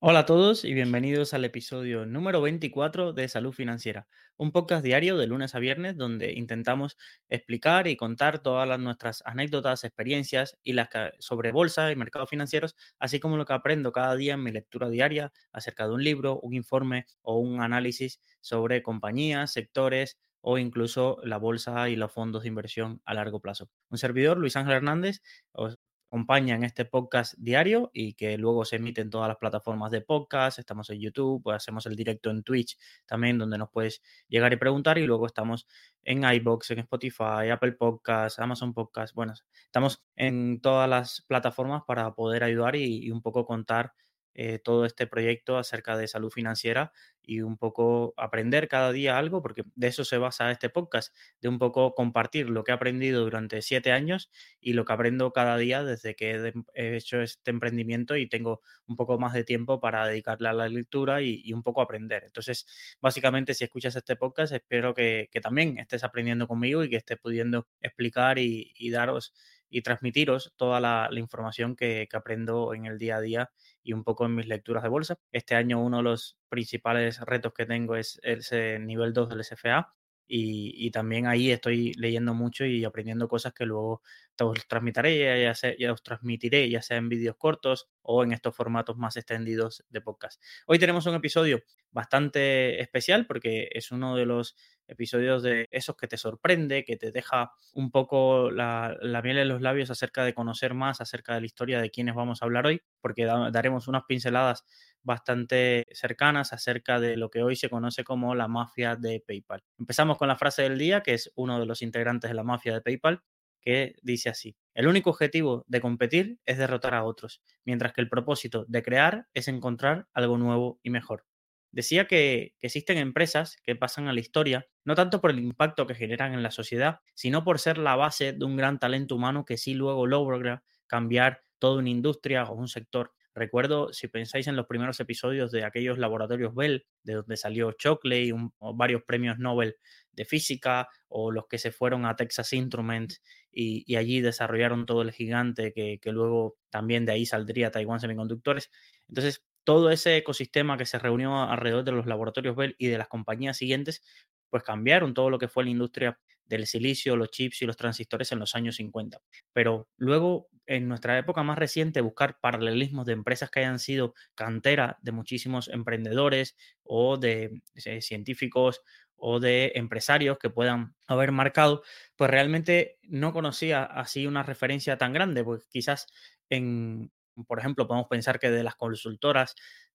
[0.00, 5.16] Hola a todos y bienvenidos al episodio número 24 de Salud Financiera, un podcast diario
[5.16, 6.96] de lunes a viernes donde intentamos
[7.28, 10.88] explicar y contar todas las nuestras anécdotas, experiencias y las
[11.18, 14.88] sobre bolsa y mercados financieros, así como lo que aprendo cada día en mi lectura
[14.88, 21.18] diaria acerca de un libro, un informe o un análisis sobre compañías, sectores o incluso
[21.24, 23.68] la bolsa y los fondos de inversión a largo plazo.
[23.90, 25.76] Un servidor, Luis Ángel Hernández, os
[26.08, 30.00] acompaña en este podcast diario y que luego se emite en todas las plataformas de
[30.00, 30.58] podcast.
[30.58, 34.56] Estamos en YouTube, pues hacemos el directo en Twitch también, donde nos puedes llegar y
[34.56, 34.96] preguntar.
[34.98, 35.66] Y luego estamos
[36.02, 39.14] en iBox, en Spotify, Apple Podcasts, Amazon Podcasts.
[39.14, 39.34] Bueno,
[39.64, 43.92] estamos en todas las plataformas para poder ayudar y un poco contar
[44.40, 46.92] eh, todo este proyecto acerca de salud financiera
[47.24, 51.48] y un poco aprender cada día algo, porque de eso se basa este podcast, de
[51.48, 55.56] un poco compartir lo que he aprendido durante siete años y lo que aprendo cada
[55.56, 60.06] día desde que he hecho este emprendimiento y tengo un poco más de tiempo para
[60.06, 62.22] dedicarle a la lectura y, un poco aprender.
[62.24, 62.64] Entonces,
[63.00, 67.66] básicamente, si escuchas este podcast, espero que, también estés aprendiendo conmigo y que estés pudiendo
[67.80, 69.34] explicar y, daros
[69.70, 73.50] y transmitiros toda la, información que, que aprendo en el día a día
[73.82, 75.18] y un poco en mis lecturas de bolsa.
[75.32, 79.94] Este año uno de los principales retos que tengo es ese nivel 2 del SFA
[80.28, 84.02] y, también ahí estoy leyendo mucho y aprendiendo cosas que luego
[84.36, 88.32] te os transmitiré, ya, sea, ya os transmitiré, ya sea en vídeos cortos o en
[88.32, 90.42] estos formatos más extendidos de podcast.
[90.66, 94.54] Hoy tenemos un episodio bastante especial porque es uno de los
[94.88, 99.60] episodios de esos que te sorprende, que te deja un poco la, miel en los
[99.60, 102.80] labios acerca de conocer más acerca de la historia de quienes vamos a hablar hoy,
[103.00, 104.64] porque daremos unas pinceladas
[105.02, 109.62] bastante cercanas acerca de lo que hoy se conoce como la mafia de PayPal.
[109.78, 112.74] Empezamos con la frase del día, que es uno de los integrantes de la mafia
[112.74, 113.22] de PayPal,
[113.60, 118.08] que dice así, el único objetivo de competir es derrotar a otros, mientras que el
[118.08, 121.27] propósito de crear es encontrar algo nuevo y mejor.
[121.70, 125.94] Decía que, existen empresas que pasan a la historia no tanto por el impacto que
[125.94, 129.58] generan en la sociedad, sino por ser la base de un gran talento humano que
[129.58, 133.12] sí luego logra cambiar toda una industria o un sector.
[133.34, 138.32] Recuerdo, si pensáis en los primeros episodios de aquellos laboratorios Bell, de donde salió Shockley,
[138.74, 139.76] varios premios Nobel
[140.12, 145.12] de física, o los que se fueron a Texas Instruments y, allí desarrollaron todo el
[145.12, 148.70] gigante, que, que, luego también de ahí saldría Taiwan Semiconductores.
[149.08, 153.06] Entonces, todo ese ecosistema que se reunió alrededor de los laboratorios Bell y de las
[153.06, 154.02] compañías siguientes,
[154.48, 158.32] pues cambiaron todo lo que fue la industria del silicio, los chips y los transistores
[158.32, 159.20] en los años 50.
[159.52, 164.96] Pero luego, en nuestra época más reciente, buscar paralelismos de empresas que hayan sido cantera
[165.02, 168.80] de muchísimos emprendedores o de, eh, científicos
[169.16, 171.82] o de empresarios que puedan haber marcado,
[172.16, 176.06] pues realmente no conocía así una referencia tan grande, porque quizás
[176.48, 177.12] en,
[177.46, 179.54] por ejemplo, podemos pensar que de las consultoras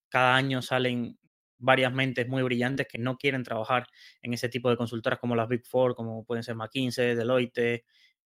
[0.09, 1.17] cada año salen
[1.57, 3.87] varias mentes muy brillantes que no quieren trabajar
[4.21, 7.85] en ese tipo de consultoras como las Big Four, como pueden ser McKinsey, Deloitte,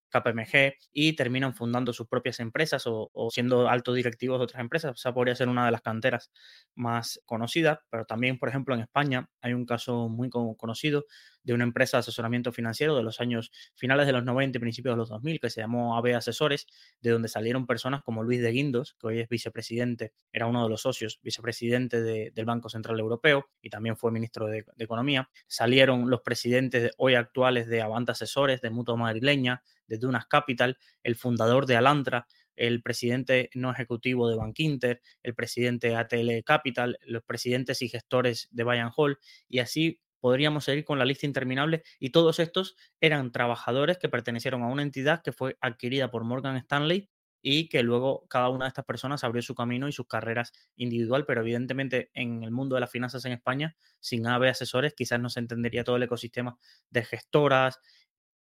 [0.10, 4.92] KPMG y terminan fundando sus propias empresas o, siendo altos directivos de otras empresas.
[4.94, 6.32] O sea, podría ser una de las canteras
[6.76, 11.06] más conocidas, pero también, por ejemplo, en España hay un caso muy conocido
[11.48, 14.94] de una empresa de asesoramiento financiero de los años finales de los 90 y principios
[14.94, 16.68] de los 2000 que se llamó AB Asesores,
[17.00, 20.70] de donde salieron personas como Luis de Guindos, que hoy es vicepresidente, era uno de
[20.70, 25.30] los socios, vicepresidente del Banco Central Europeo y también fue ministro de, Economía.
[25.48, 31.16] Salieron los presidentes hoy actuales de Avanta Asesores, de Mutua Madrileña, de Dunas Capital, el
[31.16, 37.82] fundador de Alantra, el presidente no ejecutivo de Bankinter, el presidente ATL Capital, los presidentes
[37.82, 42.40] y gestores de Bayern Hall, y así podríamos seguir con la lista interminable y todos
[42.40, 47.10] estos eran trabajadores que pertenecieron a una entidad que fue adquirida por Morgan Stanley
[47.42, 51.24] y que luego cada una de estas personas abrió su camino y sus carreras individual,
[51.26, 55.30] pero evidentemente en el mundo de las finanzas en España, sin AVE asesores, quizás no
[55.30, 56.60] se entendería todo el ecosistema
[56.90, 57.80] de gestoras,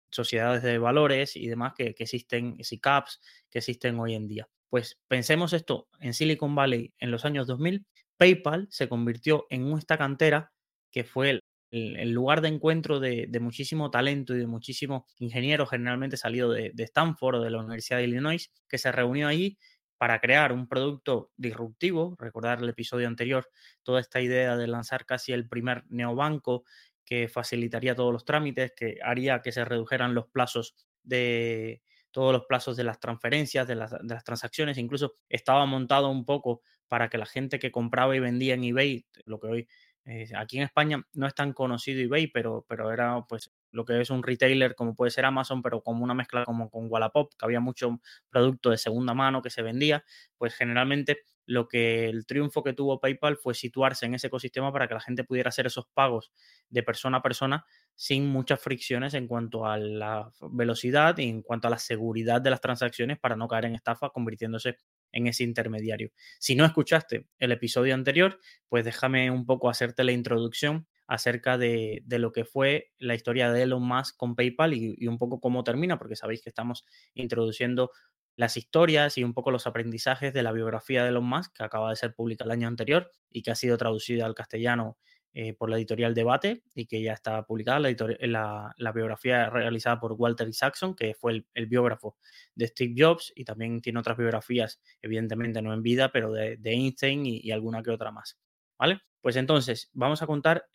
[0.09, 3.21] sociedades de valores y demás que, que existen, SICAPs,
[3.51, 4.49] que existen hoy en día.
[4.71, 7.85] Pues pensemos esto, en Silicon Valley en los años 2000,
[8.17, 10.51] PayPal se convirtió en esta cantera
[10.95, 11.41] que fue
[11.71, 17.35] el, lugar de encuentro de, muchísimo talento y de muchísimos ingenieros, generalmente salido de, Stanford
[17.35, 19.57] o de la Universidad de Illinois, que se reunió allí
[19.97, 22.15] para crear un producto disruptivo.
[22.19, 23.49] Recordar el episodio anterior,
[23.83, 26.63] toda esta idea de lanzar casi el primer neobanco
[27.05, 31.81] que facilitaría todos los trámites, que haría que se redujeran los plazos de
[32.11, 36.23] todos los plazos de las transferencias, de las, de las transacciones, incluso estaba montado un
[36.23, 39.67] poco para que la gente que compraba y vendía en eBay, lo que hoy
[40.07, 43.99] Eh, aquí en España no es tan conocido eBay, pero, pero era pues lo que
[44.01, 47.45] es un retailer como puede ser Amazon, pero como una mezcla como con Wallapop, que
[47.45, 47.99] había mucho
[48.29, 50.03] producto de segunda mano que se vendía,
[50.37, 54.87] pues generalmente lo que el triunfo que tuvo PayPal fue situarse en ese ecosistema para
[54.87, 56.31] que la gente pudiera hacer esos pagos
[56.69, 57.65] de persona a persona
[57.95, 62.49] sin muchas fricciones en cuanto a la velocidad y en cuanto a la seguridad de
[62.51, 64.77] las transacciones para no caer en estafa, convirtiéndose
[65.11, 66.11] en ese intermediario.
[66.39, 72.03] Si no escuchaste el episodio anterior, pues déjame un poco hacerte la introducción acerca de,
[72.07, 75.63] lo que fue la historia de Elon Musk con PayPal y, y, un poco cómo
[75.63, 77.91] termina, porque sabéis que estamos introduciendo
[78.35, 81.89] las historias y un poco los aprendizajes de la biografía de Elon Musk, que acaba
[81.89, 84.97] de ser publicada el año anterior y que ha sido traducida al castellano
[85.37, 90.47] eh, por la editorial Debate y que ya está publicada, la, biografía realizada por Walter
[90.47, 92.15] Isaacson, que fue el, biógrafo
[92.55, 97.25] de Steve Jobs y también tiene otras biografías, evidentemente no en vida, pero de, Einstein
[97.25, 98.39] y, alguna que otra más.
[98.79, 99.01] ¿Vale?
[99.19, 100.69] Pues entonces, vamos a contar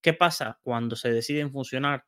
[0.00, 2.06] qué pasa cuando se deciden fusionar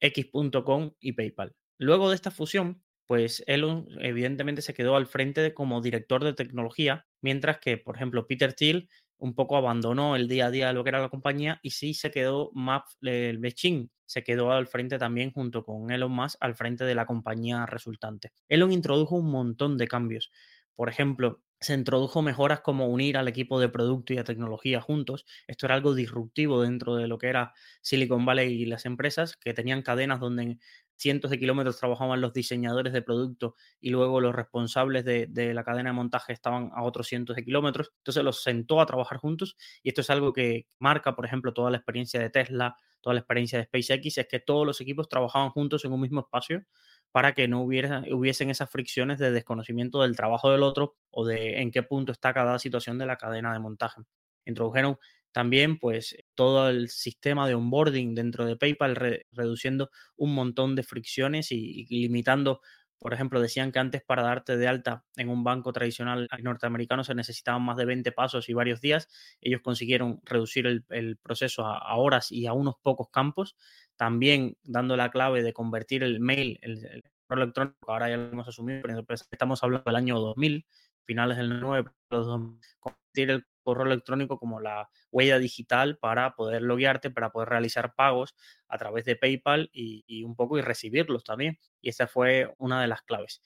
[0.00, 1.54] X.com y PayPal.
[1.78, 7.06] Luego de esta fusión, pues Elon evidentemente se quedó al frente como director de tecnología,
[7.20, 10.90] mientras que, por ejemplo, Peter Thiel un poco abandonó el día a día lo que
[10.90, 15.64] era la compañía y sí se quedó Matt Bechin, se quedó al frente también junto
[15.64, 18.32] con Elon Musk al frente de la compañía resultante.
[18.48, 20.30] Elon introdujo un montón de cambios.
[20.74, 25.24] Por ejemplo, se introdujo mejoras como unir al equipo de producto y a tecnología juntos.
[25.46, 29.54] Esto era algo disruptivo dentro de lo que era Silicon Valley y las empresas que
[29.54, 30.58] tenían cadenas donde
[30.96, 35.90] cientos de kilómetros trabajaban los diseñadores de producto y luego los responsables de, la cadena
[35.90, 37.92] de montaje estaban a otros cientos de kilómetros.
[37.98, 41.70] Entonces los sentó a trabajar juntos y esto es algo que marca, por ejemplo, toda
[41.70, 45.50] la experiencia de Tesla, toda la experiencia de SpaceX, es que todos los equipos trabajaban
[45.50, 46.64] juntos en un mismo espacio
[47.12, 51.60] para que no hubiera, hubiesen esas fricciones de desconocimiento del trabajo del otro o de
[51.60, 54.02] en qué punto está cada situación de la cadena de montaje.
[54.44, 54.98] Introdujeron
[55.36, 58.96] también pues todo el sistema de onboarding dentro de PayPal,
[59.32, 62.62] reduciendo un montón de fricciones y, limitando,
[62.98, 67.14] por ejemplo, decían que antes para darte de alta en un banco tradicional norteamericano se
[67.14, 69.08] necesitaban más de 20 pasos y varios días.
[69.42, 73.56] Ellos consiguieron reducir el, proceso a, horas y a unos pocos campos.
[73.96, 78.46] También dando la clave de convertir el mail, el, correo electrónico, ahora ya lo hemos
[78.48, 80.66] asumido, pero estamos hablando del año 2000,
[81.04, 87.30] finales del 9, convertir el correo electrónico como la huella digital para poder loguearte, para
[87.30, 88.36] poder realizar pagos
[88.68, 91.58] a través de PayPal y, un poco y recibirlos también.
[91.80, 93.42] Y esta fue una de las claves.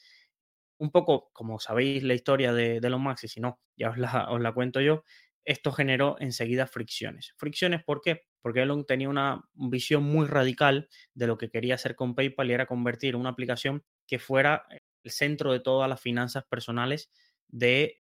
[0.78, 3.98] Un poco, como sabéis la historia de, de los Max, y si no, ya os
[3.98, 5.04] la, os la cuento yo,
[5.44, 7.34] esto generó enseguida fricciones.
[7.36, 8.26] ¿Fricciones por qué?
[8.42, 12.54] Porque Elon tenía una visión muy radical de lo que quería hacer con PayPal y
[12.54, 14.66] era convertir una aplicación que fuera
[15.04, 17.10] el centro de todas las finanzas personales
[17.48, 17.96] de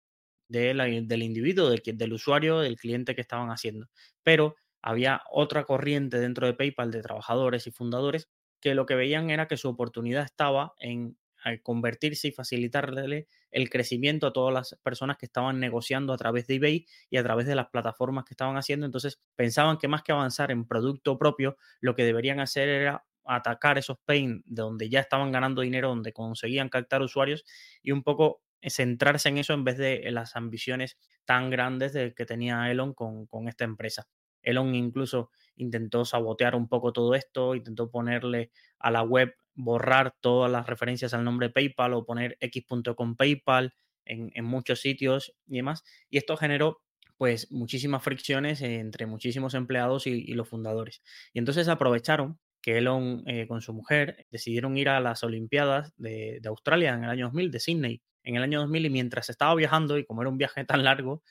[0.50, 3.88] del individuo, del usuario, del cliente que estaban haciendo.
[4.24, 8.30] Pero había otra corriente dentro de PayPal de trabajadores y fundadores
[8.62, 11.18] que lo que veían era que su oportunidad estaba en
[11.63, 16.56] convertirse y facilitarle el crecimiento a todas las personas que estaban negociando a través de
[16.56, 18.86] eBay y a través de las plataformas que estaban haciendo.
[18.86, 23.78] Entonces pensaban que más que avanzar en producto propio, lo que deberían hacer era atacar
[23.78, 27.44] esos pain de donde ya estaban ganando dinero, donde conseguían captar usuarios
[27.81, 32.25] y un poco centrarse en eso en vez de las ambiciones tan grandes de que
[32.25, 34.07] tenía Elon con, esta empresa.
[34.47, 40.49] Elon incluso intentó sabotear un poco todo esto, intentó ponerle a la web, borrar todas
[40.51, 43.73] las referencias al nombre PayPal o poner x.com PayPal
[44.05, 45.83] en, muchos sitios y demás.
[46.09, 46.81] Y esto generó
[47.17, 51.01] pues muchísimas fricciones entre muchísimos empleados y, los fundadores.
[51.33, 56.39] Y entonces aprovecharon que Elon eh, con su mujer decidieron ir a las Olimpiadas de,
[56.41, 59.55] de, Australia en el año 2000, de Sydney, en el año 2000 y mientras estaba
[59.55, 61.24] viajando y como era un viaje tan largo,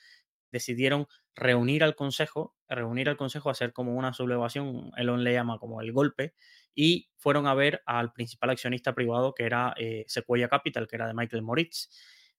[0.51, 5.81] decidieron reunir al consejo, reunir al consejo, hacer como una sublevación, Elon le llama como
[5.81, 6.33] el golpe,
[6.73, 11.07] y fueron a ver al principal accionista privado que era eh, Sequoia Capital, que era
[11.07, 11.89] de Michael Moritz,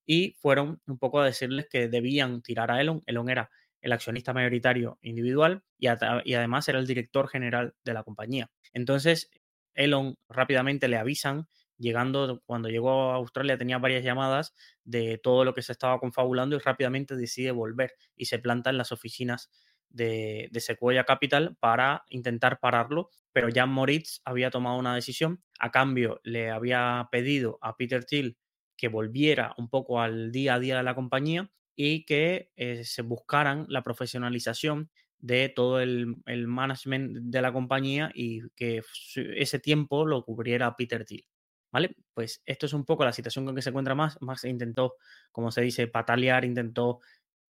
[0.04, 3.02] y fueron un poco a decirles que debían tirar a Elon.
[3.06, 3.50] Elon era
[3.80, 5.86] el accionista mayoritario individual y,
[6.24, 8.50] y además era el director general de la compañía.
[8.72, 9.30] Entonces,
[9.74, 11.46] Elon rápidamente le avisan
[11.78, 14.54] llegando, cuando llegó a Australia tenía varias llamadas
[14.84, 18.78] de todo lo que se estaba confabulando y rápidamente decide volver y se planta en
[18.78, 19.50] las oficinas
[19.88, 25.70] de, de Sequoia Capital para intentar pararlo, pero ya Moritz había tomado una decisión, a
[25.70, 28.36] cambio le había pedido a Peter Thiel
[28.76, 33.02] que volviera un poco al día a día de la compañía y que eh, se
[33.02, 38.82] buscaran la profesionalización de todo el, el, management de la compañía y que
[39.14, 41.24] ese tiempo lo cubriera Peter Thiel.
[41.70, 41.94] ¿Vale?
[42.14, 44.16] Pues esto es un poco la situación con que se encuentra más.
[44.20, 44.96] Max intentó,
[45.32, 47.00] como se dice, patalear, intentó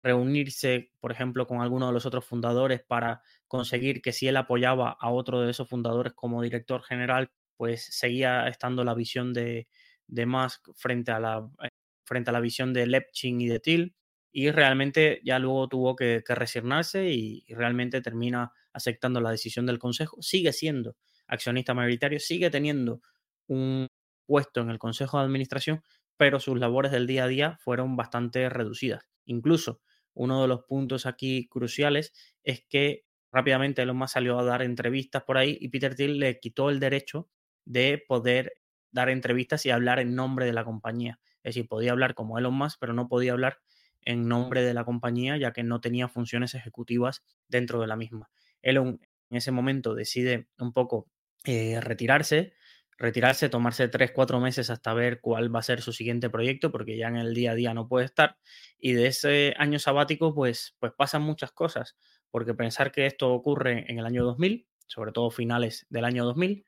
[0.03, 4.97] reunirse, por ejemplo, con alguno de los otros fundadores para conseguir que si él apoyaba
[5.01, 9.69] a otro de esos fundadores como director general, pues seguía estando la visión de,
[10.09, 11.69] de Musk frente a la, eh,
[12.05, 13.95] frente a la visión de Lepchin y de Thiel.
[14.33, 20.21] Y realmente ya luego tuvo que, resignarse y, realmente termina aceptando la decisión del consejo.
[20.23, 23.01] Sigue siendo accionista mayoritario, sigue teniendo
[23.47, 23.89] un
[24.55, 25.83] en el consejo de administración,
[26.17, 29.09] pero sus labores del día a día fueron bastante reducidas.
[29.25, 29.81] Incluso
[30.15, 32.13] uno de los puntos aquí cruciales
[32.43, 36.39] es que rápidamente Elon Musk salió a dar entrevistas por ahí y Peter Thiel le
[36.39, 37.29] quitó el derecho
[37.65, 38.55] de poder
[38.91, 41.19] dar entrevistas y hablar en nombre de la compañía.
[41.43, 43.59] Es decir, podía hablar como Elon Musk, pero no podía hablar
[44.03, 48.31] en nombre de la compañía, ya que no tenía funciones ejecutivas dentro de la misma.
[48.61, 51.09] Elon en ese momento decide un poco
[51.45, 52.53] eh, retirarse,
[53.03, 56.97] retirarse, tomarse tres, cuatro meses hasta ver cuál va a ser su siguiente proyecto, porque
[56.97, 58.39] ya en el día a día no puede estar.
[58.79, 61.97] Y de ese año sabático, pues, pues pasan muchas cosas,
[62.31, 66.65] porque pensar que esto ocurre en el año 2000, sobre todo finales del año 2000,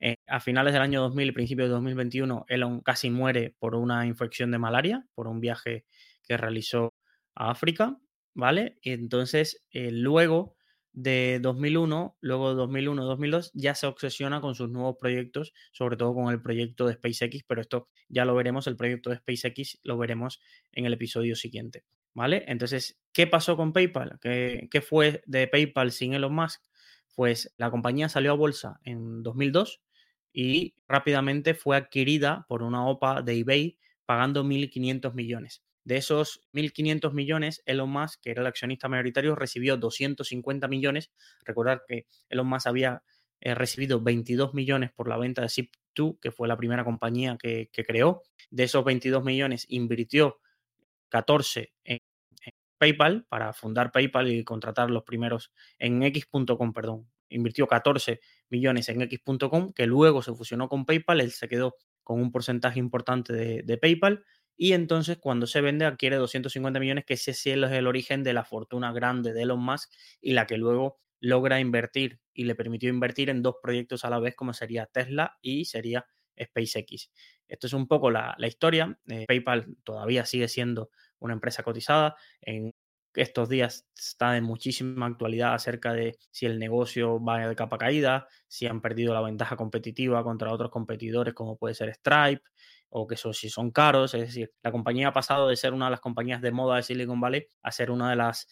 [0.00, 4.06] eh, a finales del año 2000 y principios de 2021, Elon casi muere por una
[4.06, 5.86] infección de malaria, por un viaje
[6.24, 6.92] que realizó
[7.34, 7.96] a África,
[8.34, 8.78] ¿vale?
[8.82, 10.55] Y entonces, eh, luego
[10.96, 16.32] de 2001, luego de 2001-2002, ya se obsesiona con sus nuevos proyectos, sobre todo con
[16.32, 20.40] el proyecto de SpaceX, pero esto ya lo veremos, el proyecto de SpaceX lo veremos
[20.72, 21.84] en el episodio siguiente,
[22.14, 22.44] ¿vale?
[22.48, 24.18] Entonces, ¿qué pasó con PayPal?
[24.22, 26.62] ¿Qué, qué fue de PayPal sin Elon Musk?
[27.14, 29.82] Pues la compañía salió a bolsa en 2002
[30.32, 35.65] y rápidamente fue adquirida por una OPA de eBay pagando 1.500 millones.
[35.86, 41.12] De esos 1.500 millones, Elon Musk, que era el accionista mayoritario, recibió 250 millones.
[41.44, 43.04] Recordar que Elon Musk había
[43.40, 47.70] eh, recibido 22 millones por la venta de Zip2, que fue la primera compañía que,
[47.86, 48.24] creó.
[48.50, 50.40] De esos 22 millones, invirtió
[51.08, 51.98] 14 en,
[52.44, 58.88] en, PayPal para fundar PayPal y contratar los primeros en X.com, perdón, invirtió 14 millones
[58.88, 61.76] en X.com, que luego se fusionó con PayPal, él se quedó
[62.06, 64.24] con un porcentaje importante de, PayPal
[64.56, 68.32] y entonces cuando se vende adquiere 250 millones, que ese sí es el origen de
[68.32, 72.88] la fortuna grande de Elon Musk y la que luego logra invertir y le permitió
[72.88, 76.06] invertir en dos proyectos a la vez como sería Tesla y sería
[76.40, 77.10] SpaceX.
[77.48, 78.98] Esto es un poco la, historia.
[79.08, 82.16] Eh, PayPal todavía sigue siendo una empresa cotizada.
[82.40, 82.74] En
[83.22, 88.28] estos días está de muchísima actualidad acerca de si el negocio va de capa caída,
[88.48, 92.42] si han perdido la ventaja competitiva contra otros competidores como puede ser Stripe
[92.88, 94.14] o que si son caros.
[94.14, 96.82] Es decir, la compañía ha pasado de ser una de las compañías de moda de
[96.82, 98.48] Silicon Valley a ser una de las,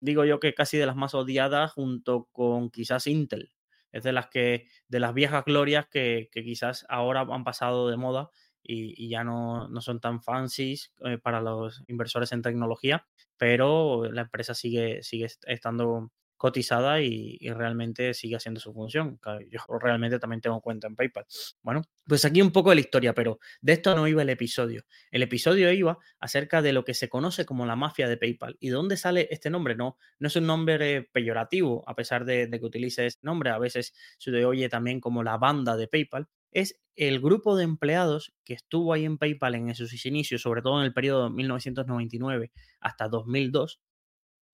[0.00, 3.52] digo yo que casi de las más odiadas junto con quizás Intel.
[3.92, 7.96] Es de las que, de las viejas glorias que, que quizás ahora han pasado de
[7.96, 8.30] moda
[8.66, 13.06] y, ya no, no, son tan fancies eh, para los inversores en tecnología,
[13.36, 19.18] pero la empresa sigue, sigue estando cotizada y, realmente sigue haciendo su función.
[19.50, 21.26] Yo realmente también tengo cuenta en PayPal.
[21.62, 24.84] Bueno, pues aquí un poco de la historia, pero de esto no iba el episodio.
[25.10, 28.56] El episodio iba acerca de lo que se conoce como la mafia de PayPal.
[28.60, 29.76] ¿Y de dónde sale este nombre?
[29.76, 33.50] No, no es un nombre peyorativo, a pesar de, de que utilice este nombre.
[33.50, 36.28] A veces se le oye también como la banda de PayPal.
[36.56, 40.80] Es el grupo de empleados que estuvo ahí en PayPal en sus inicios, sobre todo
[40.80, 43.82] en el periodo de 1999 hasta 2002,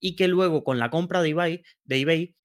[0.01, 2.35] y que luego con la compra de eBay, de eBay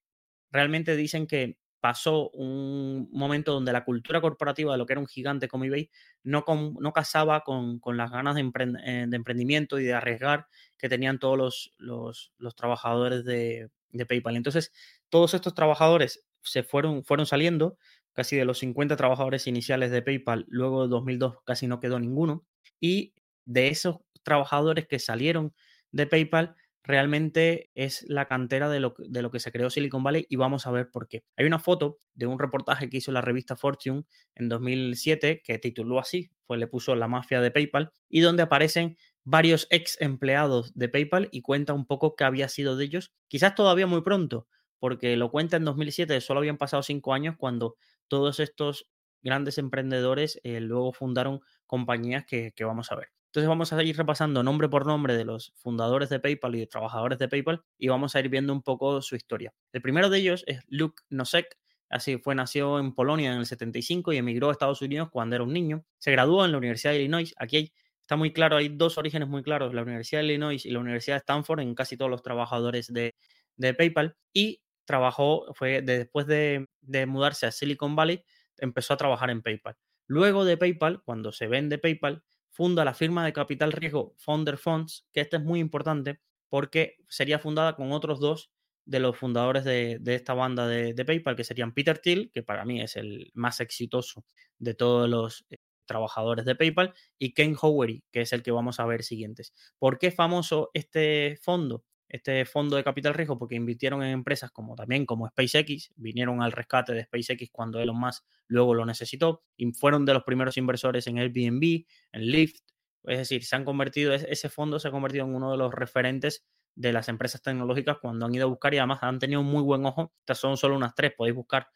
[0.49, 5.07] realmente dicen que pasó un momento donde la cultura corporativa de lo que era un
[5.07, 5.89] gigante como eBay
[6.23, 6.45] no,
[6.79, 8.49] no casaba con, las ganas de,
[8.85, 10.47] eh, de, emprendimiento y de arriesgar
[10.77, 14.37] que tenían todos los, los, los trabajadores de, de, PayPal.
[14.37, 14.71] Entonces,
[15.09, 17.77] todos estos trabajadores se fueron, fueron saliendo,
[18.19, 22.45] casi de los 50 trabajadores iniciales de PayPal, luego de 2002 casi no quedó ninguno,
[22.81, 23.13] y
[23.45, 25.53] de esos trabajadores que salieron
[25.93, 30.25] de PayPal, realmente es la cantera de lo, de lo, que se creó Silicon Valley
[30.27, 31.23] y vamos a ver por qué.
[31.37, 34.03] Hay una foto de un reportaje que hizo la revista Fortune
[34.35, 38.97] en 2007 que tituló así, pues le puso La mafia de PayPal y donde aparecen
[39.23, 43.55] varios ex empleados de PayPal y cuenta un poco qué había sido de ellos, quizás
[43.55, 47.77] todavía muy pronto, porque lo cuenta en 2007, solo habían pasado cinco años cuando
[48.09, 48.89] todos estos
[49.21, 53.09] grandes emprendedores eh, luego fundaron compañías que, vamos a ver.
[53.27, 57.19] Entonces vamos a ir repasando nombre por nombre de los fundadores de PayPal y trabajadores
[57.19, 59.53] de PayPal y vamos a ir viendo un poco su historia.
[59.71, 61.57] El primero de ellos es Luke Nosek.
[61.89, 65.43] Así fue, nació en Polonia en el 75 y emigró a Estados Unidos cuando era
[65.43, 65.85] un niño.
[65.99, 67.33] Se graduó en la Universidad de Illinois.
[67.37, 70.79] Aquí está muy claro, hay dos orígenes muy claros, la Universidad de Illinois y la
[70.79, 73.15] Universidad de Stanford en casi todos los trabajadores de,
[73.57, 74.15] de PayPal.
[74.33, 76.67] Y trabajó, fue después de,
[77.05, 78.23] mudarse a Silicon Valley,
[78.57, 79.75] empezó a trabajar en PayPal.
[80.07, 85.07] Luego de PayPal, cuando se vende PayPal, funda la firma de capital riesgo Founder Funds,
[85.13, 88.51] que este es muy importante porque sería fundada con otros dos
[88.83, 92.81] de los fundadores de, esta banda de, PayPal, que serían Peter Thiel, que para mí
[92.81, 94.25] es el más exitoso
[94.57, 98.79] de todos los eh, trabajadores de PayPal, y Ken Howery, que es el que vamos
[98.79, 99.53] a ver siguientes.
[99.77, 101.83] ¿Por qué es famoso este fondo?
[102.09, 106.51] Este fondo de capital riesgo, porque invirtieron en empresas como también como SpaceX, vinieron al
[106.51, 111.05] rescate de SpaceX cuando Elon Musk luego lo necesitó, y fueron de los primeros inversores
[111.07, 112.61] en Airbnb, en Lyft,
[113.03, 116.45] es decir, se han convertido, ese fondo se ha convertido en uno de los referentes
[116.75, 119.85] de las empresas tecnológicas cuando han ido a buscar y además han tenido muy buen
[119.85, 120.13] ojo.
[120.19, 121.67] Estas son solo unas tres, podéis buscar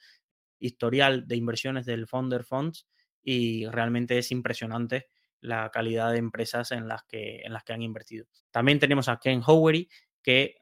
[0.59, 2.87] historial de inversiones del Founder Funds
[3.21, 5.07] y realmente es impresionante
[5.41, 8.25] la calidad de empresas en las que, en las que han invertido.
[8.49, 9.89] También tenemos a Ken Howery,
[10.23, 10.55] que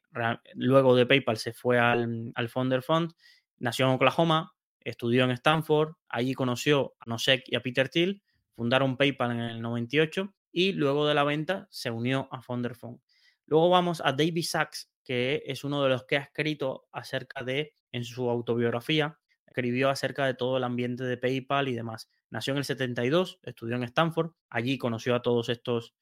[0.56, 3.14] luego de PayPal se fue al, al Founder Fund,
[3.60, 8.22] nació en Oklahoma, estudió en Stanford, allí conoció a Nosek y a Peter Thiel,
[8.56, 13.00] fundaron PayPal en el 98 y luego de la venta se unió a Founder Fund.
[13.46, 17.76] Luego vamos a David Sachs, que es uno de los que ha escrito acerca de,
[17.92, 22.10] en su autobiografía, escribió acerca de todo el ambiente de PayPal y demás.
[22.30, 25.94] Nació en el 72, estudió en Stanford, allí conoció a todos estos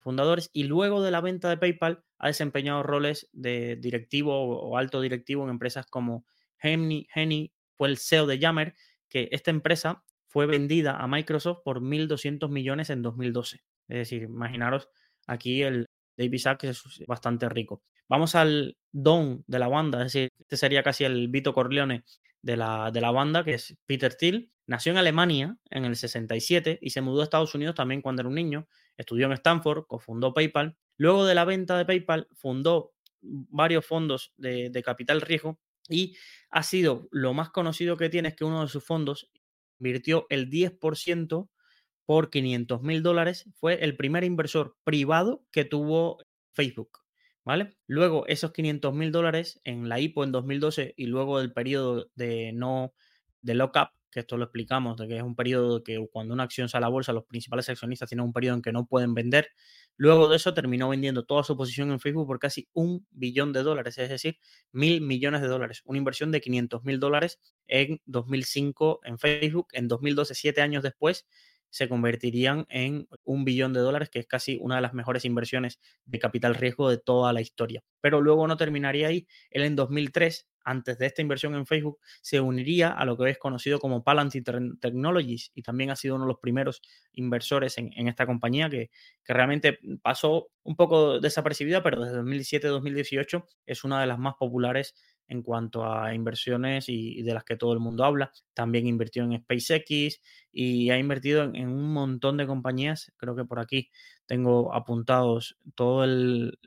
[0.00, 5.00] fundadores y luego de la venta de PayPal ha desempeñado roles de directivo o alto
[5.00, 6.24] directivo en empresas como
[6.62, 8.74] Henny, Henny fue el CEO de Yammer,
[9.08, 13.62] que esta empresa fue vendida a Microsoft por 1.200 millones en 2012.
[13.88, 14.88] Es decir, imaginaros
[15.26, 17.82] aquí el, David Sachs es bastante rico.
[18.08, 22.04] Vamos al don de la banda, es decir, este sería casi el Vito Corleone
[22.42, 24.50] de la, de la banda, que es Peter Thiel.
[24.66, 28.28] Nació en Alemania en el 67 y se mudó a Estados Unidos también cuando era
[28.28, 28.68] un niño.
[29.00, 30.76] Estudió en Stanford, cofundó PayPal.
[30.98, 32.92] Luego de la venta de PayPal, fundó
[33.22, 36.16] varios fondos de, capital riesgo y
[36.50, 39.30] ha sido lo más conocido que tiene es que uno de sus fondos
[39.78, 41.48] invirtió el 10%
[42.04, 43.48] por 500 mil dólares.
[43.54, 46.18] Fue el primer inversor privado que tuvo
[46.52, 46.98] Facebook.
[47.42, 47.78] ¿Vale?
[47.86, 52.52] Luego, esos 500 mil dólares en la IPO en 2012 y luego el periodo de
[52.52, 52.92] no
[53.40, 56.68] de lockup, que esto lo explicamos, de que es un periodo que cuando una acción
[56.68, 59.48] sale a la bolsa, los principales accionistas tienen un periodo en que no pueden vender.
[59.96, 63.62] Luego de eso terminó vendiendo toda su posición en Facebook por casi un billón de
[63.62, 64.38] dólares, es decir,
[64.72, 65.82] mil millones de dólares.
[65.84, 69.68] Una inversión de 500 mil dólares en 2005 en Facebook.
[69.72, 71.26] En 2012, siete años después,
[71.70, 75.80] se convertirían en un billón de dólares, que es casi una de las mejores inversiones
[76.04, 77.82] de capital riesgo de toda la historia.
[78.00, 79.26] Pero luego no terminaría ahí.
[79.50, 83.38] Él en 2003, antes de esta inversión en Facebook, se uniría a lo que es
[83.38, 84.44] conocido como Palantir
[84.80, 88.90] Technologies y también ha sido uno de los primeros inversores en, esta compañía que,
[89.24, 94.94] que, realmente pasó un poco desapercibida, pero desde 2007-2018 es una de las más populares
[95.30, 98.32] en cuanto a inversiones y, de las que todo el mundo habla.
[98.52, 100.20] También invirtió en SpaceX
[100.52, 103.12] y ha invertido en, un montón de compañías.
[103.16, 103.90] Creo que por aquí
[104.26, 106.58] tengo apuntados todo el,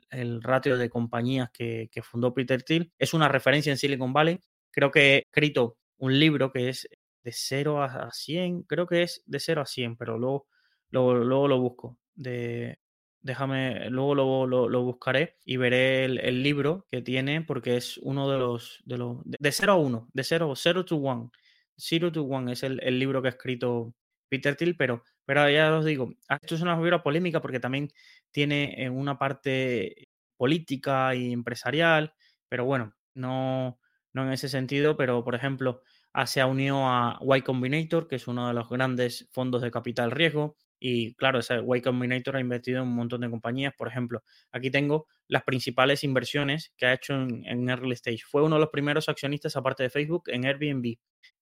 [0.42, 2.90] ratio de compañías que, fundó Peter Thiel.
[2.98, 4.40] Es una referencia en Silicon Valley.
[4.70, 6.88] Creo que he escrito un libro que es
[7.22, 10.46] de 0 a 100, creo que es de 0 a 100, pero luego,
[10.90, 11.98] luego lo busco.
[12.14, 12.78] De,
[13.24, 14.14] Déjame, luego
[14.46, 19.16] lo, buscaré y veré el, libro que tiene porque es uno de los, de los,
[19.24, 21.32] de 0 a 1, de 0, 0 to 1.
[21.74, 23.94] 0 to 1 es el, libro que ha escrito
[24.28, 27.88] Peter Thiel, pero, pero ya os digo, esto es una figura polémica porque también
[28.30, 32.12] tiene eh, una parte política y empresarial,
[32.50, 33.80] pero bueno, no,
[34.12, 35.80] no en ese sentido, pero por ejemplo,
[36.12, 39.70] ah, se ha unido a Y Combinator, que es uno de los grandes fondos de
[39.70, 43.72] capital riesgo, y claro, ese Y Combinator ha invertido en un montón de compañías.
[43.74, 48.20] Por ejemplo, aquí tengo las principales inversiones que ha hecho en, Early Stage.
[48.28, 50.96] Fue uno de los primeros accionistas, aparte de Facebook, en Airbnb,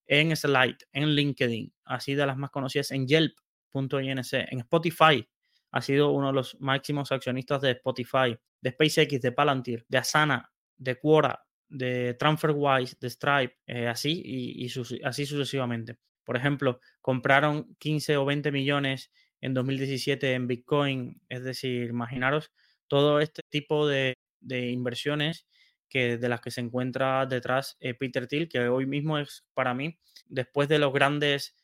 [0.07, 5.29] en Slide, en LinkedIn, así de las más conocidas, en Yelp.inc, en Spotify.
[5.73, 10.53] Ha sido uno de los máximos accionistas de Spotify, de SpaceX, de Palantir, de Asana,
[10.77, 14.69] de Quora, de TransferWise, de Stripe, eh, así y,
[15.03, 15.99] así sucesivamente.
[16.23, 19.11] Por ejemplo, compraron 15 o 20 millones
[19.43, 21.21] en 2017 en Bitcoin.
[21.29, 22.51] Es decir, imaginaros
[22.89, 25.47] todo este tipo de, inversiones
[25.91, 29.75] que, de las que se encuentra detrás eh, Peter Thiel, que hoy mismo es para
[29.75, 31.55] mí, después de los grandes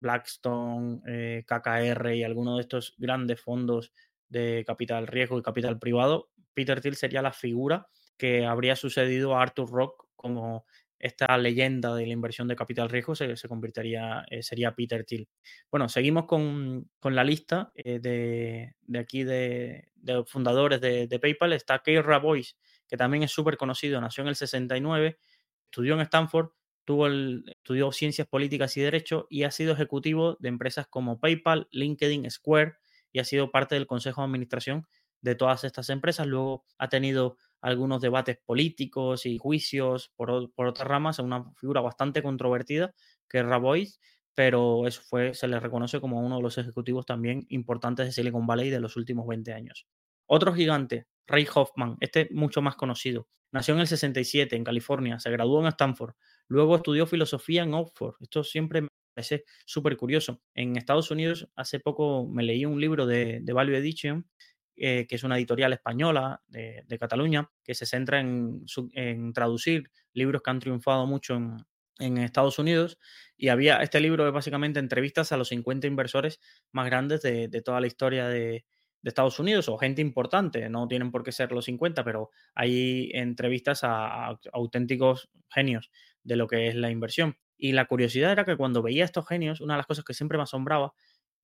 [0.00, 3.92] Blackstone, eh, KKR y algunos de estos grandes fondos
[4.28, 9.42] de capital riesgo y capital privado, Peter Thiel sería la figura que habría sucedido a
[9.42, 10.66] Arthur Rock como
[10.98, 15.28] esta leyenda de la inversión de capital riesgo se, convertiría, eh, sería Peter Thiel.
[15.70, 19.90] Bueno, seguimos con, la lista eh, de, aquí de,
[20.26, 21.52] fundadores de, PayPal.
[21.52, 22.56] Está Keir Rabois,
[22.88, 25.18] que también es súper conocido, nació en el 69,
[25.64, 26.50] estudió en Stanford,
[26.84, 32.30] tuvo estudió ciencias políticas y derecho y ha sido ejecutivo de empresas como PayPal, LinkedIn,
[32.30, 32.74] Square
[33.12, 34.86] y ha sido parte del consejo de administración
[35.20, 36.26] de todas estas empresas.
[36.26, 42.94] Luego ha tenido algunos debates políticos y juicios por, otras ramas, una figura bastante controvertida
[43.26, 44.00] que es Rabois,
[44.34, 48.46] pero eso fue, se le reconoce como uno de los ejecutivos también importantes de Silicon
[48.46, 49.86] Valley de los últimos 20 años.
[50.26, 55.30] Otro gigante, Ray Hoffman, este mucho más conocido, nació en el 67 en California, se
[55.30, 56.14] graduó en Stanford,
[56.48, 58.16] luego estudió filosofía en Oxford.
[58.20, 60.42] Esto siempre me parece súper curioso.
[60.54, 64.28] En Estados Unidos, hace poco me leí un libro de, de Value Edition,
[64.76, 69.90] eh, que es una editorial española de, de Cataluña, que se centra en, en, traducir
[70.12, 71.64] libros que han triunfado mucho en,
[71.98, 72.98] en Estados Unidos
[73.36, 76.40] y había este libro de básicamente entrevistas a los 50 inversores
[76.72, 78.64] más grandes de, de toda la historia de,
[79.02, 83.10] de, Estados Unidos o gente importante, no tienen por qué ser los 50, pero hay
[83.12, 85.90] entrevistas a, auténticos genios
[86.22, 87.36] de lo que es la inversión.
[87.56, 90.38] Y la curiosidad era que cuando veía estos genios, una de las cosas que siempre
[90.38, 90.94] me asombraba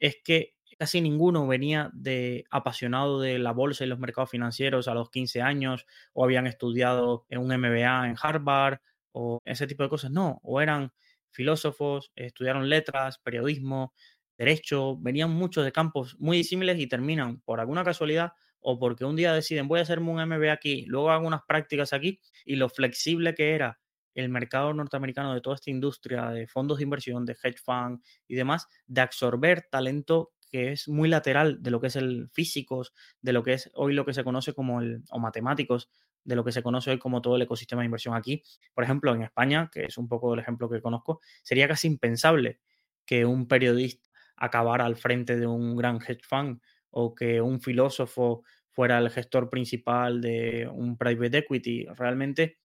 [0.01, 4.95] es que casi ninguno venía de apasionado de la bolsa y los mercados financieros a
[4.95, 8.79] los 15 años o habían estudiado en un MBA en Harvard
[9.13, 10.91] o ese tipo de cosas, no, o eran
[11.33, 13.93] filósofos, estudiaron letras, periodismo,
[14.39, 19.17] derecho, venían muchos de campos muy disímiles y terminan por alguna casualidad o porque un
[19.17, 22.71] día deciden voy a hacerme un MBA aquí, luego hago unas prácticas aquí y lo
[22.71, 23.79] flexible que era
[24.15, 28.35] el mercado norteamericano de toda esta industria de fondos de inversión, de hedge fund y
[28.35, 33.33] demás, de absorber talento que es muy lateral de lo que es el físicos, de
[33.33, 35.91] lo que es hoy lo que se conoce como el, o matemáticos,
[36.25, 38.43] de lo que se conoce hoy como todo el ecosistema de inversión aquí.
[38.75, 42.61] Por ejemplo, en España, que es un poco el ejemplo que conozco, sería casi impensable
[43.07, 46.61] que un periodista acabara al frente de un gran hedge fund
[46.91, 51.87] o que un filósofo fuera el gestor principal de un private equity.
[51.97, 52.59] Realmente,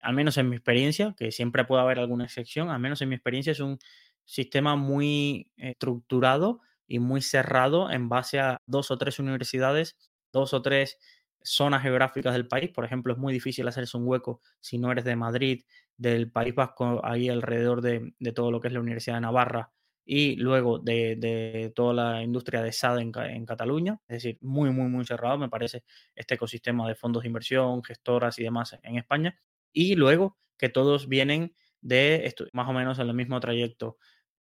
[0.00, 3.14] al menos en mi experiencia, que siempre puede haber alguna excepción, al menos en mi
[3.14, 3.78] experiencia es un
[4.24, 9.96] sistema muy estructurado y muy cerrado en base a dos o tres universidades,
[10.32, 10.98] dos o tres
[11.42, 12.70] zonas geográficas del país.
[12.70, 15.62] Por ejemplo, es muy difícil hacerse un hueco si no eres de Madrid,
[15.96, 19.72] del País Vasco, ahí alrededor de, de todo lo que es la Universidad de Navarra
[20.04, 24.00] y luego de, de toda la industria de SAD en, en, Cataluña.
[24.08, 28.38] Es decir, muy, muy, muy cerrado, me parece, este ecosistema de fondos de inversión, gestoras
[28.38, 29.38] y demás en España.
[29.70, 33.98] Y luego que todos vienen de más o menos en el mismo trayecto.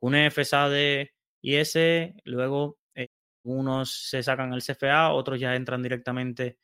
[0.01, 0.73] Un FSAD
[1.41, 3.09] y ese, luego eh,
[3.45, 6.59] unos se sacan el CFA, otros ya entran directamente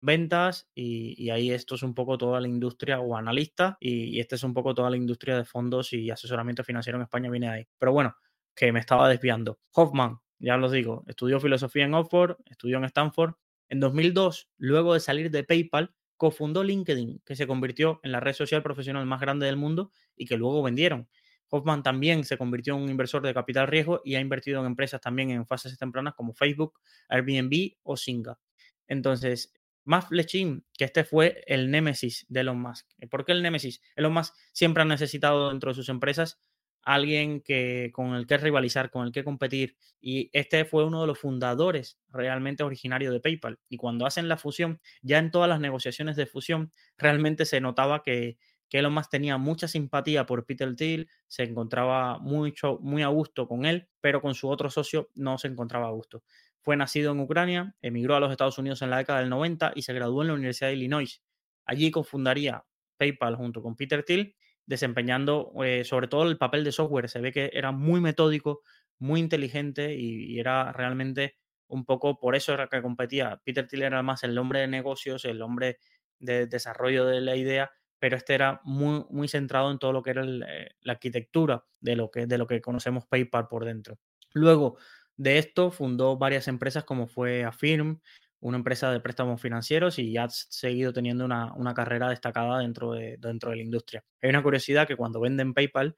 [0.00, 4.20] ventas y, y, ahí esto es un poco toda la industria o analista y, y
[4.20, 7.48] este es un poco toda la industria de fondos y asesoramiento financiero en España viene
[7.48, 7.66] ahí.
[7.78, 8.14] Pero bueno,
[8.54, 9.60] que me estaba desviando.
[9.72, 13.34] Hoffman, ya los digo, estudió filosofía en Oxford, estudió en Stanford.
[13.68, 18.32] En 2002, luego de salir de PayPal, cofundó LinkedIn, que se convirtió en la red
[18.32, 21.08] social profesional más grande del mundo y que luego vendieron.
[21.50, 25.00] Hoffman también se convirtió en un inversor de capital riesgo y ha invertido en empresas
[25.00, 28.38] también en fases tempranas como Facebook, Airbnb o Singa.
[28.86, 32.86] Entonces, más flechín que este fue el némesis de Elon Musk.
[33.10, 33.80] ¿Por qué el némesis?
[33.96, 36.40] Elon Musk siempre ha necesitado dentro de sus empresas
[36.82, 39.76] alguien que, con el que rivalizar, con el que competir.
[40.00, 43.58] Y este fue uno de los fundadores realmente originarios de PayPal.
[43.68, 48.02] Y cuando hacen la fusión, ya en todas las negociaciones de fusión, realmente se notaba
[48.02, 53.08] que, que Elon Musk tenía mucha simpatía por Peter Thiel, se encontraba mucho, muy a
[53.08, 56.22] gusto con él, pero con su otro socio no se encontraba a gusto.
[56.60, 59.82] Fue nacido en Ucrania, emigró a los Estados Unidos en la década del 90 y
[59.82, 61.22] se graduó en la Universidad de Illinois.
[61.64, 62.64] Allí cofundaría
[62.98, 64.34] PayPal junto con Peter Thiel,
[64.66, 67.08] desempeñando eh, sobre todo el papel de software.
[67.08, 68.62] Se ve que era muy metódico,
[68.98, 71.36] muy inteligente y, y, era realmente
[71.68, 73.40] un poco por eso era que competía.
[73.44, 75.78] Peter Thiel era más el hombre de negocios, el hombre
[76.18, 80.10] de desarrollo de la idea, pero este era muy, muy centrado en todo lo que
[80.10, 83.98] era eh, la arquitectura de lo, que, de lo que conocemos PayPal por dentro.
[84.32, 84.78] Luego
[85.16, 88.00] de esto fundó varias empresas como fue Affirm,
[88.40, 92.92] una empresa de préstamos financieros y ya ha seguido teniendo una, una carrera destacada dentro
[92.92, 94.04] de, dentro de la industria.
[94.22, 95.96] Hay una curiosidad que cuando venden PayPal,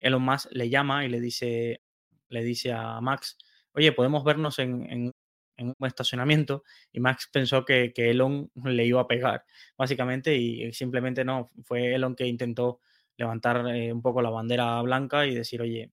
[0.00, 1.82] Elon Musk le llama y le dice,
[2.28, 3.38] le dice a Max,
[3.72, 5.12] oye, podemos vernos en
[5.56, 9.44] en un estacionamiento y Max pensó que, que, Elon le iba a pegar,
[9.76, 12.80] básicamente, y simplemente no, fue Elon que intentó
[13.16, 15.92] levantar eh, un poco la bandera blanca y decir, oye,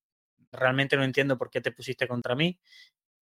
[0.52, 2.60] realmente no entiendo por qué te pusiste contra mí,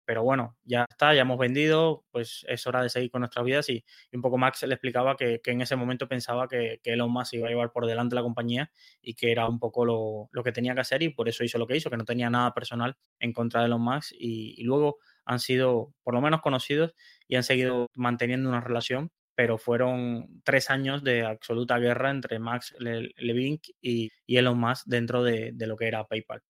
[0.05, 3.69] pero bueno, ya está, ya hemos vendido, pues es hora de seguir con nuestras vidas
[3.69, 3.83] y,
[4.13, 7.33] un poco Max le explicaba que, que en ese momento pensaba que, que, Elon Musk
[7.33, 10.51] iba a llevar por delante la compañía y que era un poco lo, lo, que
[10.51, 12.97] tenía que hacer y por eso hizo lo que hizo, que no tenía nada personal
[13.19, 16.93] en contra de Elon Musk y luego han sido por lo menos conocidos
[17.27, 22.73] y han seguido manteniendo una relación, pero fueron tres años de absoluta guerra entre Max
[22.79, 26.41] Levin y, Elon Musk dentro de, lo que era PayPal.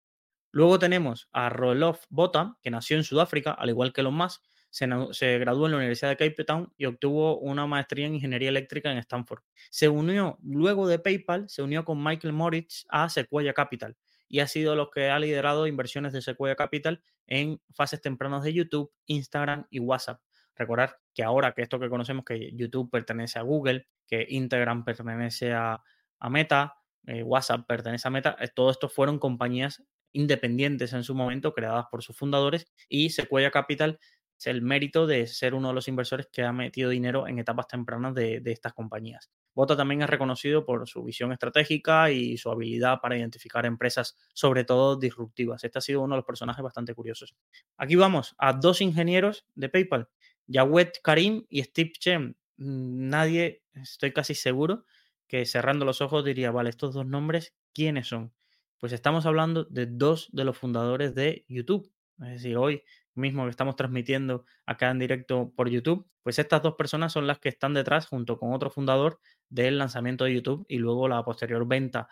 [0.51, 5.39] Luego tenemos a Roloff Bota, que nació en Sudáfrica, al igual que Elon Musk, se,
[5.39, 8.97] graduó en la Universidad de Cape Town y obtuvo una maestría en ingeniería eléctrica en
[8.97, 9.41] Stanford.
[9.69, 13.95] Se unió, luego de PayPal, se unió con Michael Moritz a Sequoia Capital
[14.27, 18.53] y ha sido lo que ha liderado inversiones de Sequoia Capital en fases tempranas de
[18.53, 20.21] YouTube, Instagram y WhatsApp.
[20.55, 25.53] Recordar que ahora que esto que conocemos que YouTube pertenece a Google, que Instagram pertenece
[25.53, 25.81] a,
[26.29, 31.53] Meta, eh, WhatsApp pertenece a Meta, eh, todo esto fueron compañías independientes en su momento,
[31.53, 33.99] creadas por sus fundadores, y Sequoia Capital
[34.37, 37.67] es el mérito de ser uno de los inversores que ha metido dinero en etapas
[37.67, 39.31] tempranas de, estas compañías.
[39.53, 44.65] Bota también es reconocido por su visión estratégica y su habilidad para identificar empresas, sobre
[44.65, 45.63] todo disruptivas.
[45.63, 47.35] Este ha sido uno de los personajes bastante curiosos.
[47.77, 50.09] Aquí vamos a dos ingenieros de PayPal,
[50.47, 52.35] Jawed Karim y Steve Chen.
[52.57, 54.85] Mm, nadie, estoy casi seguro,
[55.27, 58.33] que cerrando los ojos diría, vale, estos dos nombres, ¿quiénes son?
[58.79, 61.91] Pues estamos hablando de dos de los fundadores de YouTube.
[62.19, 62.83] Es decir, hoy
[63.15, 67.39] mismo que estamos transmitiendo acá en directo por YouTube, pues estas dos personas son las
[67.39, 71.67] que están detrás junto con otro fundador del lanzamiento de YouTube y luego la posterior
[71.67, 72.07] venta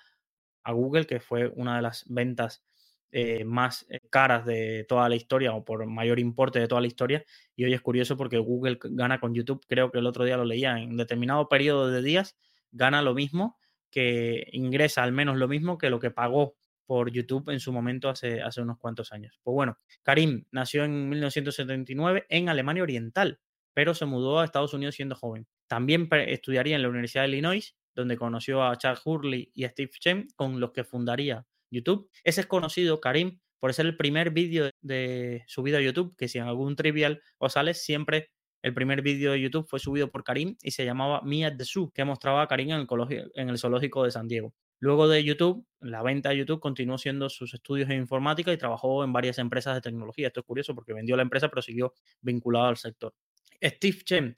[0.64, 2.64] a Google, que fue una de las ventas
[3.12, 6.88] eh, más eh, caras de toda la historia o por mayor importe de toda la
[6.88, 7.24] historia.
[7.56, 10.46] Y hoy es curioso porque Google gana con YouTube, creo que el otro día lo
[10.46, 12.36] leía, en determinado periodo de días
[12.72, 13.60] gana lo mismo,
[13.92, 18.10] que ingresa al menos lo mismo que lo que pagó por YouTube en su momento
[18.10, 19.40] hace, hace unos cuantos años.
[19.44, 23.40] Pues bueno, Karim nació en 1979 en Alemania Oriental,
[23.74, 25.48] pero se mudó a Estados Unidos siendo joven.
[25.68, 29.92] También estudiaría en la Universidad de Illinois, donde conoció a Charles Hurley y a Steve
[30.00, 32.10] Chen, con los que fundaría YouTube.
[32.24, 36.38] Ese es conocido, Karim, por ser el primer vídeo de subido a YouTube, que si
[36.38, 38.30] en algún trivial os sale, siempre
[38.62, 41.66] el primer vídeo de YouTube fue subido por Karim y se llamaba Me at the
[41.66, 44.54] Zoo, que mostraba a Karim en el zoológico de San Diego.
[44.84, 49.06] Luego de YouTube, la venta de YouTube continuó siendo sus estudios en informática y trabajó
[49.06, 50.28] en varias empresas de tecnología.
[50.28, 53.16] Esto es curioso porque vendió la empresa pero siguió vinculado al sector.
[53.64, 54.38] Steve Chen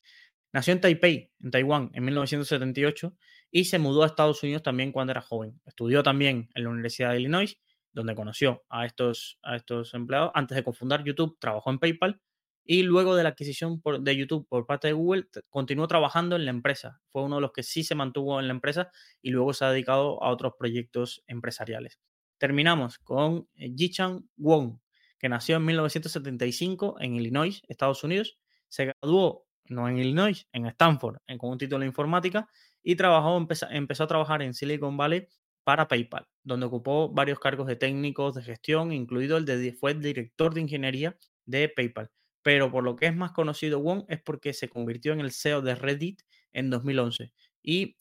[0.54, 3.18] nació en Taipei, en Taiwán, en 1978
[3.50, 5.60] y se mudó a Estados Unidos también cuando era joven.
[5.66, 7.60] Estudió también en la Universidad de Illinois,
[7.92, 10.30] donde conoció a estos, a estos empleados.
[10.36, 12.22] Antes de confundar YouTube, trabajó en PayPal
[12.66, 16.52] y luego de la adquisición de YouTube por parte de Google, continuó trabajando en la
[16.52, 17.00] empresa.
[17.12, 19.70] Fue uno de los que sí se mantuvo en la empresa y luego se ha
[19.70, 22.00] dedicado a otros proyectos empresariales.
[22.40, 24.80] Terminamos con eh, Jichang Wong,
[25.20, 28.40] que nació en 1975 en Illinois, Estados Unidos.
[28.68, 32.50] Se graduó, no en Illinois, en Stanford, con un título de informática
[32.82, 35.28] y trabajó, empezó, a trabajar en Silicon Valley
[35.64, 40.54] para PayPal, donde ocupó varios cargos de técnicos de gestión, incluido el de fue director
[40.54, 42.10] de ingeniería de PayPal
[42.46, 45.64] pero por lo que es más conocido Wong es porque se convirtió en el CEO
[45.64, 46.22] de Reddit
[46.54, 47.98] en 2011 y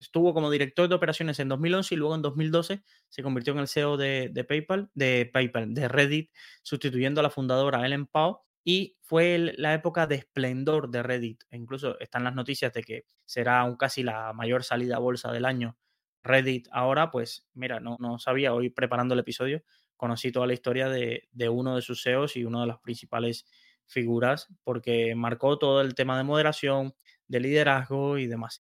[0.00, 3.68] estuvo como director de operaciones en 2011 y luego en 2012 se convirtió en el
[3.68, 6.30] CEO de, PayPal, de PayPal, de Reddit,
[6.62, 11.44] sustituyendo a la fundadora Ellen Pao y fue la época de esplendor de Reddit.
[11.50, 15.30] E incluso están las noticias de que será aún casi la mayor salida a bolsa
[15.32, 15.76] del año
[16.22, 19.62] Reddit ahora, pues mira, no, no sabía, hoy preparando el episodio,
[19.98, 23.44] conocí toda la historia de, de uno de sus CEOs y uno de los principales
[23.86, 26.94] figuras porque marcó todo el tema de moderación,
[27.28, 28.64] de liderazgo y demás.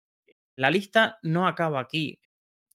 [0.57, 2.21] La lista no acaba aquí.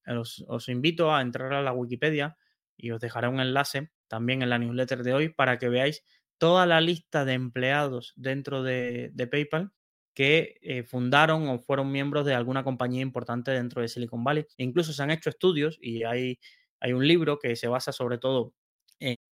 [0.08, 2.38] Os, invito a entrar a la Wikipedia
[2.77, 6.04] y os dejaré un enlace también en la newsletter de hoy para que veáis
[6.38, 9.71] toda la lista de empleados dentro de, PayPal
[10.13, 14.45] que eh, fundaron o fueron miembros de alguna compañía importante dentro de Silicon Valley.
[14.58, 16.39] E incluso se han hecho estudios y hay,
[16.80, 18.54] hay un libro que se basa sobre todo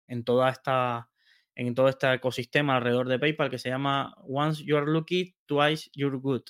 [0.06, 1.08] en toda esta
[1.54, 6.18] en todo este ecosistema alrededor de PayPal que se llama Once You're Lucky, Twice You're
[6.18, 6.42] Good.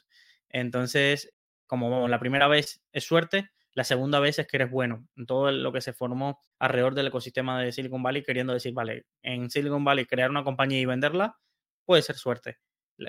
[0.48, 1.34] Entonces,
[1.66, 5.06] como la primera vez es suerte, la segunda vez es que eres bueno.
[5.26, 9.50] Todo lo que se formó alrededor del ecosistema de Silicon Valley, queriendo decir, vale, en
[9.50, 11.36] Silicon Valley crear una compañía y venderla
[11.84, 12.58] puede ser suerte.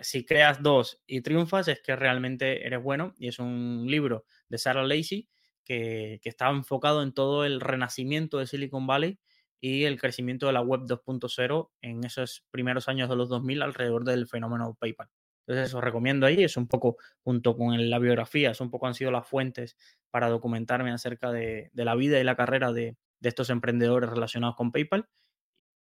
[0.01, 3.13] Si creas dos y triunfas, es que realmente eres bueno.
[3.19, 5.29] Y es un libro de Sarah Lacey
[5.63, 9.19] que, que está enfocado en todo el renacimiento de Silicon Valley
[9.61, 14.03] y el crecimiento de la web 2.0 en esos primeros años de los 2000 alrededor
[14.03, 15.09] del fenómeno PayPal.
[15.47, 18.95] Entonces os recomiendo ahí, es un poco, junto con la biografía, es un poco han
[18.95, 19.77] sido las fuentes
[20.09, 25.07] para documentarme acerca de, la vida y la carrera de, estos emprendedores relacionados con PayPal.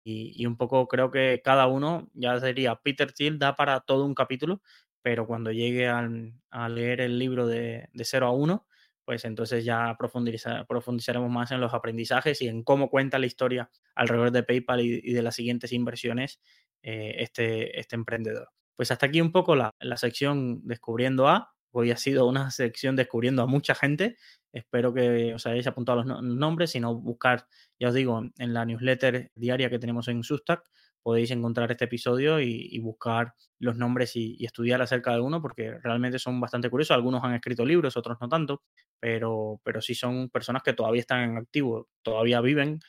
[0.03, 4.13] Y, un poco creo que cada uno, ya sería Peter Thiel, da para todo un
[4.13, 4.61] capítulo,
[5.01, 8.67] pero cuando llegue a leer el libro de, de 0 a 1,
[9.05, 14.31] pues entonces ya profundizaremos más en los aprendizajes y en cómo cuenta la historia alrededor
[14.31, 16.39] de PayPal y, de las siguientes inversiones
[16.81, 18.49] eh, este, este emprendedor.
[18.75, 21.53] Pues hasta aquí un poco la, sección Descubriendo a.
[21.71, 24.17] Hoy ha sido una sección descubriendo a mucha gente.
[24.51, 27.47] Espero que os hayáis apuntado los nombres, si no buscar,
[27.79, 30.63] ya os digo, en la newsletter diaria que tenemos en Substack,
[31.05, 36.17] podéis encontrar este episodio y, buscar los nombres y, estudiar acerca de uno, porque realmente
[36.17, 36.95] son bastante curiosos.
[36.95, 38.63] Algunos han escrito libros, otros no tanto,
[38.99, 42.79] pero, pero sí son personas que todavía están en activo, todavía viven.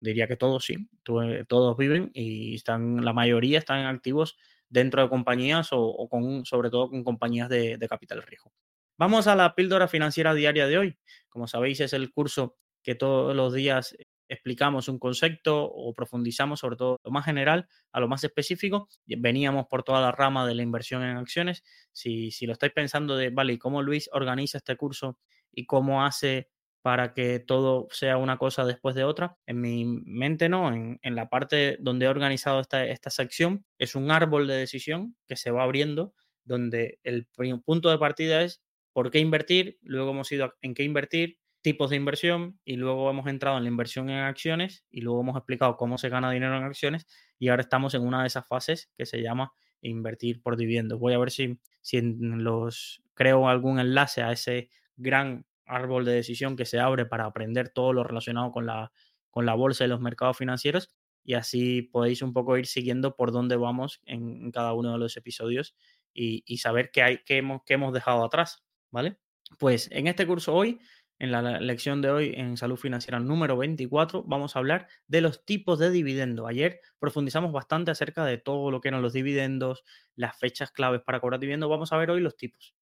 [0.00, 4.36] Diría que todos sí, todos viven y están, la mayoría están activos
[4.68, 8.52] dentro de compañías o, con, sobre todo con compañías de capital riesgo.
[8.98, 10.98] Vamos a la píldora financiera diaria de hoy.
[11.28, 13.96] Como sabéis, es el curso que todos los días
[14.28, 18.88] explicamos un concepto o profundizamos sobre todo lo más general a lo más específico.
[19.06, 21.62] Veníamos por toda la rama de la inversión en acciones.
[21.92, 25.18] Si, si lo estáis pensando de, vale, ¿cómo Luis organiza este curso
[25.52, 26.50] y cómo hace
[26.82, 29.36] para que todo sea una cosa después de otra?
[29.46, 33.94] En mi mente no, en, en la parte donde he organizado esta, esta sección es
[33.94, 37.26] un árbol de decisión que se va abriendo donde el
[37.64, 38.62] punto de partida es
[38.92, 43.26] por qué invertir, luego hemos ido en qué invertir, tipos de inversión y luego hemos
[43.26, 46.62] entrado en la inversión en acciones y luego hemos explicado cómo se gana dinero en
[46.62, 47.08] acciones
[47.40, 49.52] y ahora estamos en una de esas fases que se llama
[49.82, 51.00] invertir por dividendos.
[51.00, 56.54] Voy a ver si, si los creo algún enlace a ese gran árbol de decisión
[56.54, 58.92] que se abre para aprender todo lo relacionado con la,
[59.32, 63.32] con la bolsa y los mercados financieros y así podéis un poco ir siguiendo por
[63.32, 65.74] dónde vamos en, cada uno de los episodios
[66.14, 69.18] y, y saber qué, hay, qué, hemos, qué hemos dejado atrás, ¿vale?
[69.58, 70.78] Pues en este curso hoy
[71.18, 75.44] en la lección de hoy en Salud Financiera número 24 vamos a hablar de los
[75.44, 76.46] tipos de dividendo.
[76.46, 79.82] Ayer profundizamos bastante acerca de todo lo que eran los dividendos,
[80.14, 81.70] las fechas claves para cobrar dividendos.
[81.70, 82.74] Vamos a ver hoy los tipos.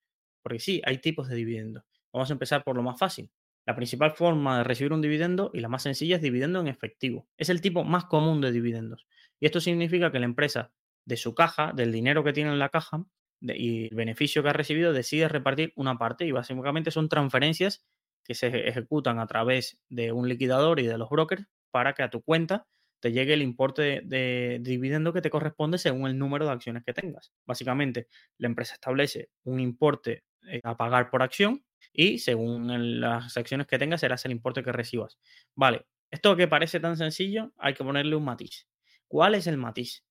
[0.42, 1.84] Porque sí, hay tipos de dividendos.
[2.12, 3.30] Vamos a empezar por lo más fácil.
[3.66, 7.28] La principal forma de recibir un dividendo y la más sencilla es dividendo en efectivo.
[7.38, 9.06] Es el tipo más común de dividendos.
[9.40, 10.72] Y esto significa que la empresa
[11.06, 13.06] de su caja, del dinero que tiene en la caja
[13.40, 17.86] y el beneficio que ha recibido, decide repartir una parte y básicamente son transferencias
[18.24, 22.10] que se ejecutan a través de un liquidador y de los brokers para que a
[22.10, 22.66] tu cuenta
[23.00, 26.94] te llegue el importe de, dividendo que te corresponde según el número de acciones que
[26.94, 27.32] tengas.
[27.44, 28.08] Básicamente,
[28.38, 33.78] la empresa establece un importe eh, a pagar por acción y según las acciones que
[33.78, 35.18] tengas será el importe que recibas.
[35.54, 38.66] Vale, esto que parece tan sencillo, hay que ponerle un matiz.
[39.06, 40.02] ¿Cuál es el matiz?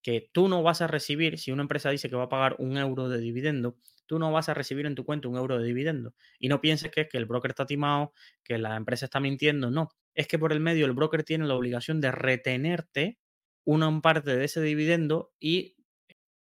[0.00, 2.78] Que tú no vas a recibir, si una empresa dice que va a pagar un
[2.78, 3.76] euro de dividendo,
[4.08, 6.14] tú no vas a recibir en tu cuenta un euro de dividendo.
[6.40, 9.70] Y no pienses que es que el broker está timado, que la empresa está mintiendo.
[9.70, 13.18] No, es que por el medio el broker tiene la obligación de retenerte
[13.64, 15.76] una parte de ese dividendo y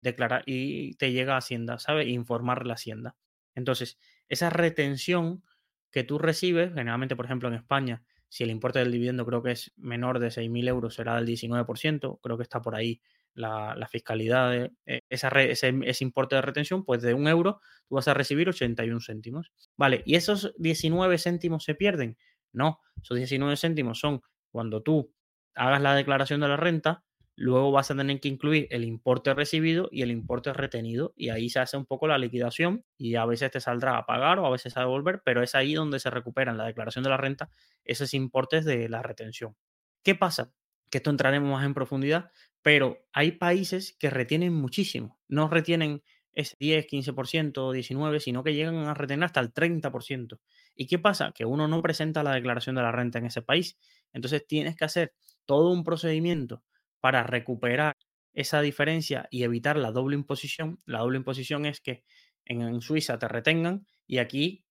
[0.00, 2.06] declarar y te llega a Hacienda, ¿sabes?
[2.06, 3.16] Informar la Hacienda.
[3.54, 3.98] Entonces,
[4.28, 5.42] esa retención
[5.90, 9.52] que tú recibes, generalmente, por ejemplo, en España, si el importe del dividendo creo que
[9.52, 13.00] es menor de 6.000 euros, será del 19%, creo que está por ahí
[13.36, 18.08] la, fiscalidad de eh, ese, ese, importe de retención, pues de un euro tú vas
[18.08, 19.52] a recibir 81 céntimos.
[19.76, 22.16] Vale, ¿y esos 19 céntimos se pierden?
[22.52, 25.12] No, esos 19 céntimos son cuando tú
[25.54, 27.04] hagas la declaración de la renta,
[27.36, 31.50] luego vas a tener que incluir el importe recibido y el importe retenido y ahí
[31.50, 34.50] se hace un poco la liquidación y a veces te saldrá a pagar o a
[34.50, 37.50] veces a devolver, pero es ahí donde se recuperan la declaración de la renta
[37.84, 39.54] esos importes de la retención.
[40.02, 40.52] ¿Qué pasa?
[40.90, 42.30] Que esto entraremos más en profundidad,
[42.66, 45.20] pero hay países que retienen muchísimo.
[45.28, 46.02] No retienen
[46.32, 50.40] ese 10, 15%, 19%, sino que llegan a retener hasta el 30%.
[50.74, 51.30] ¿Y qué pasa?
[51.32, 53.78] Que uno no presenta la declaración de la renta en ese país.
[54.12, 56.64] Entonces tienes que hacer todo un procedimiento
[56.98, 57.96] para recuperar
[58.32, 60.80] esa diferencia y evitar la doble imposición.
[60.86, 62.02] La doble imposición es que
[62.46, 64.64] en, Suiza te retengan y aquí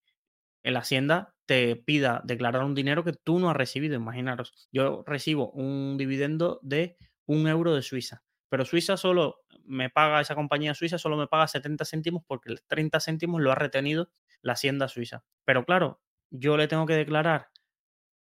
[0.63, 3.95] en la Hacienda te pida declarar un dinero que tú no has recibido.
[3.95, 8.23] Imaginaros, yo recibo un dividendo de un euro de Suiza.
[8.49, 12.61] Pero Suiza solo me paga, esa compañía suiza solo me paga 70 céntimos porque el
[12.67, 14.11] 30 céntimos lo ha retenido
[14.41, 15.23] la Hacienda Suiza.
[15.43, 17.49] Pero claro, yo le tengo que declarar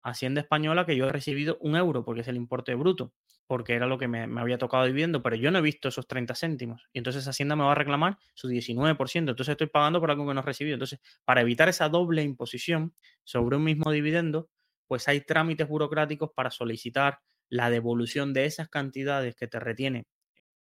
[0.02, 3.14] a Hacienda Española que yo he recibido un euro porque es el importe bruto,
[3.46, 6.36] porque era lo que me, había tocado viviendo, pero yo no he visto esos 30
[6.36, 6.88] céntimos.
[6.94, 9.18] Y entonces Hacienda me va a reclamar su 19%.
[9.18, 10.76] Entonces estoy pagando por algo que no he recibido.
[10.76, 14.50] Entonces, para evitar esa doble imposición sobre un mismo dividendo,
[14.88, 20.08] pues hay trámites burocráticos para solicitar la devolución de esas cantidades que te retiene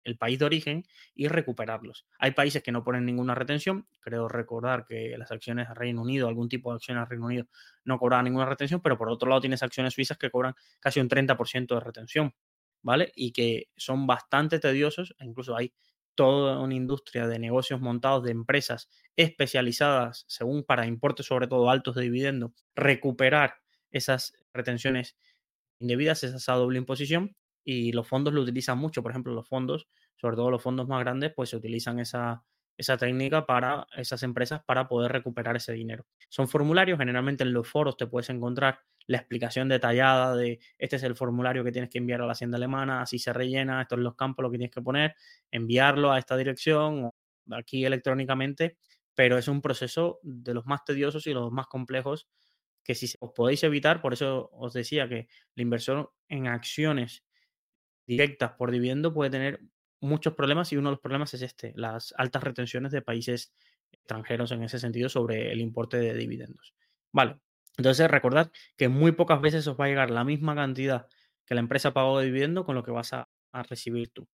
[0.04, 2.06] el país de origen y recuperarlos.
[2.18, 3.86] Hay países que no ponen ninguna retención.
[4.00, 7.46] Creo recordar que las acciones de Reino Unido, algún tipo de acciones de Reino Unido,
[7.84, 11.08] no cobran ninguna retención, pero por otro lado tienes acciones suizas que cobran casi un
[11.08, 12.34] 30% de retención,
[12.82, 13.12] ¿vale?
[13.14, 15.72] Y que son bastante tediosos, e incluso hay
[16.14, 21.94] toda una industria de negocios montados de empresas especializadas, según para importes sobre todo altos
[21.94, 23.54] de dividendo, recuperar
[23.90, 25.16] esas retenciones
[25.82, 29.02] indebidas es esa doble imposición y los fondos lo utilizan mucho.
[29.02, 32.44] Por ejemplo, los fondos, sobre todo los fondos más grandes, pues se utilizan esa,
[32.76, 36.06] esa técnica para esas empresas para poder recuperar ese dinero.
[36.28, 41.02] Son formularios, generalmente en los foros te puedes encontrar la explicación detallada de este es
[41.02, 44.04] el formulario que tienes que enviar a la hacienda alemana, así se rellena, estos son
[44.04, 45.14] los campos, lo que tienes que poner,
[45.50, 47.14] enviarlo a esta dirección o
[47.50, 48.78] aquí electrónicamente,
[49.14, 52.28] pero es un proceso de los más tediosos y los más complejos
[52.84, 57.24] que si os podéis evitar, por eso os decía que la inversión en acciones
[58.06, 59.60] directas por dividendo puede tener
[60.00, 63.54] muchos problemas y uno de los problemas es este, las altas retenciones de países
[63.92, 66.74] extranjeros en ese sentido sobre el importe de dividendos.
[67.12, 67.38] Vale,
[67.76, 71.06] entonces recordad que muy pocas veces os va a llegar la misma cantidad
[71.46, 74.28] que la empresa pagó de dividendo con lo que vas a, a recibir tú.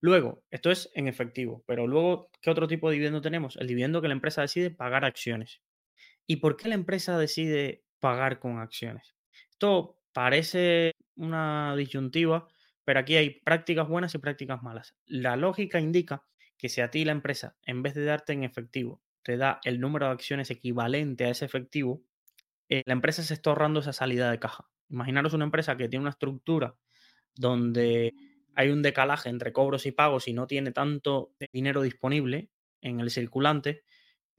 [0.00, 3.56] Luego, esto es en efectivo, pero luego, ¿qué otro tipo de dividendo tenemos?
[3.56, 5.62] El dividendo que la empresa decide pagar acciones.
[6.26, 9.14] ¿Y por qué la empresa decide pagar con acciones?
[9.50, 12.48] Esto parece una disyuntiva,
[12.84, 14.96] pero aquí hay prácticas buenas y prácticas malas.
[15.06, 16.24] La lógica indica
[16.56, 19.80] que si a ti la empresa, en vez de darte en efectivo, te da el
[19.80, 22.02] número de acciones equivalente a ese efectivo,
[22.68, 24.68] eh, la empresa se está ahorrando esa salida de caja.
[24.88, 26.76] Imaginaros una empresa que tiene una estructura
[27.34, 28.14] donde
[28.54, 32.50] hay un decalaje entre cobros y pagos y no tiene tanto dinero disponible
[32.80, 33.84] en el circulante,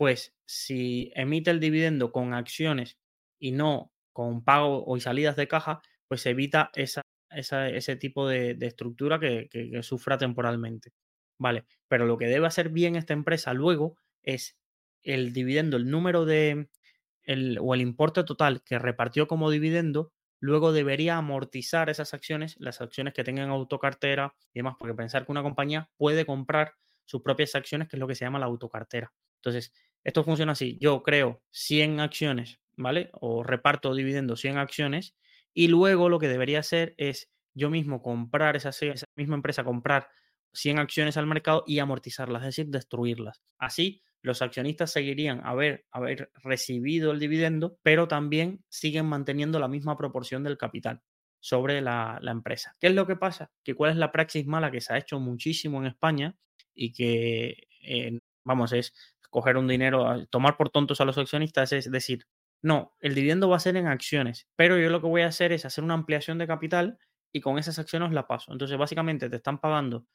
[0.03, 2.99] pues si emite el dividendo con acciones
[3.39, 9.17] y no con pago o salidas de caja, pues evita esa, ese tipo de, estructura
[9.17, 10.91] que, sufra temporalmente.
[11.39, 14.57] Vale, pero lo que debe hacer bien esta empresa luego es
[15.03, 16.67] el dividendo, el número de,
[17.23, 22.81] el, o el importe total que repartió como dividendo, luego debería amortizar esas acciones, las
[22.81, 26.73] acciones que tengan autocartera y demás, porque pensar que una compañía puede comprar
[27.05, 29.13] sus propias acciones, que es lo que se llama la autocartera.
[29.43, 29.73] Entonces,
[30.03, 30.77] esto funciona así.
[30.79, 33.09] Yo creo 100 acciones, ¿vale?
[33.13, 35.15] O reparto dividendo 100 acciones
[35.53, 40.07] y luego lo que debería hacer es yo mismo comprar esa, esa misma empresa, comprar
[40.53, 43.41] 100 acciones al mercado y amortizarlas, es decir, destruirlas.
[43.57, 49.97] Así, los accionistas seguirían haber, haber recibido el dividendo, pero también siguen manteniendo la misma
[49.97, 51.01] proporción del capital
[51.39, 52.75] sobre la, empresa.
[52.79, 53.51] ¿Qué es lo que pasa?
[53.63, 56.37] Que cuál es la praxis mala que se ha hecho muchísimo en España
[56.73, 58.93] y que, eh, vamos, es
[59.33, 62.27] coger un dinero, tomar por tontos a los accionistas, es decir,
[62.61, 65.51] no, el dividendo va a ser en acciones, pero yo lo que voy a hacer
[65.51, 66.99] es hacer una ampliación de capital
[67.33, 68.53] y con esas acciones la paso.
[68.53, 70.05] Entonces, básicamente te están pagando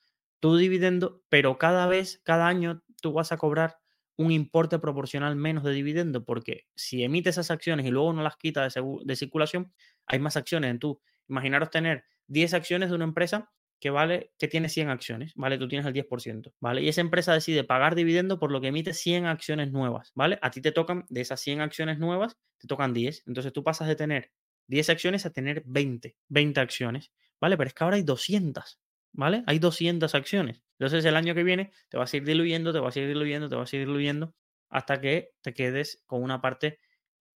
[0.40, 3.78] tu dividendo, pero cada vez, cada año, tú vas a cobrar
[4.16, 8.36] un importe proporcional menos de dividendo, porque si emites esas acciones y luego no las
[8.36, 9.72] quitas de, de circulación,
[10.06, 11.00] hay más acciones en tú.
[11.28, 13.50] Imaginaros tener 10 acciones de una empresa
[13.80, 15.58] que vale, que tiene 100 acciones, ¿vale?
[15.58, 16.82] Tú tienes el 10%, ¿vale?
[16.82, 20.38] Y esa empresa decide pagar dividendo por lo que emite 100 acciones nuevas, ¿vale?
[20.42, 23.22] A ti te tocan, de esas 100 acciones nuevas, te tocan 10.
[23.26, 24.32] Entonces tú pasas de tener
[24.66, 27.56] 10 acciones a tener 20, 20 acciones, ¿vale?
[27.56, 28.80] Pero es que ahora hay 200,
[29.12, 29.44] ¿vale?
[29.46, 30.62] Hay 200 acciones.
[30.78, 33.48] Entonces el año que viene te vas a ir diluyendo, te vas a ir diluyendo,
[33.48, 34.34] te vas a ir diluyendo
[34.70, 36.78] hasta que te quedes con una parte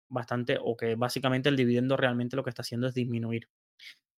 [0.09, 3.49] bastante o que básicamente el dividendo realmente lo que está haciendo es disminuir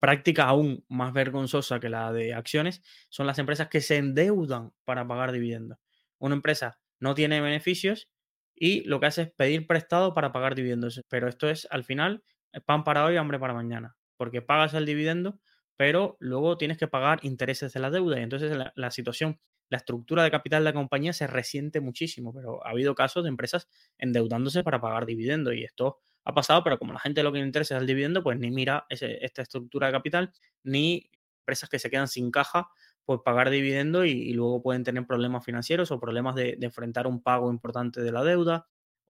[0.00, 5.06] práctica aún más vergonzosa que la de acciones son las empresas que se endeudan para
[5.06, 5.78] pagar dividendos.
[6.18, 8.10] Una empresa no tiene beneficios
[8.54, 11.02] y lo que hace es pedir prestado para pagar dividendos.
[11.08, 12.22] Pero esto es al final
[12.66, 15.40] pan para hoy, hambre para mañana, porque pagas el dividendo,
[15.76, 19.78] pero luego tienes que pagar intereses de la deuda y entonces la, la situación, la
[19.78, 23.68] estructura de capital de la compañía se resiente muchísimo, pero ha habido casos de empresas
[23.98, 27.46] endeudándose para pagar dividendos y esto ha pasado, pero como la gente lo que le
[27.46, 31.10] interesa es el dividendo, pues ni mira esta estructura de capital, ni
[31.40, 32.68] empresas que se quedan sin caja
[33.04, 37.50] por pagar dividendo y, luego pueden tener problemas financieros o problemas de, enfrentar un pago
[37.50, 38.68] importante de la deuda,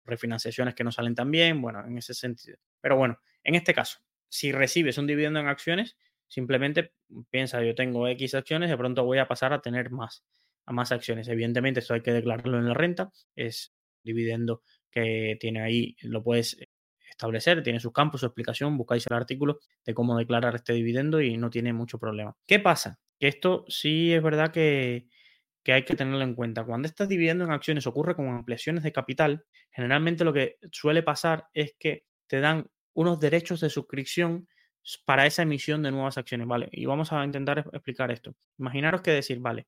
[0.05, 2.59] refinanciaciones que no salen tan bien, bueno, en ese sentido.
[2.80, 5.96] Pero bueno, en este caso, si recibes un dividendo en acciones,
[6.26, 6.94] simplemente
[7.30, 10.24] piensa, yo tengo X acciones, de pronto voy a pasar a tener más,
[10.66, 11.28] a más acciones.
[11.28, 16.57] Evidentemente, esto hay que declararlo en la renta, es dividendo que tiene ahí, lo puedes
[17.15, 21.37] establecer, tiene sus campos, su explicación, buscáis el artículo de cómo declarar este dividendo y
[21.37, 22.37] no tiene mucho problema.
[22.47, 22.99] ¿Qué pasa?
[23.19, 25.09] Que esto sí es verdad que,
[25.62, 26.65] que hay que tenerlo en cuenta.
[26.65, 31.47] Cuando estás dividiendo en acciones ocurre con ampliaciones de capital, generalmente lo que suele pasar
[31.55, 34.47] es que te dan unos derechos de suscripción
[35.05, 36.69] para esa emisión de nuevas acciones, ¿vale?
[36.71, 38.35] Y vamos a intentar explicar esto.
[38.59, 39.67] Imaginaros que decir, vale,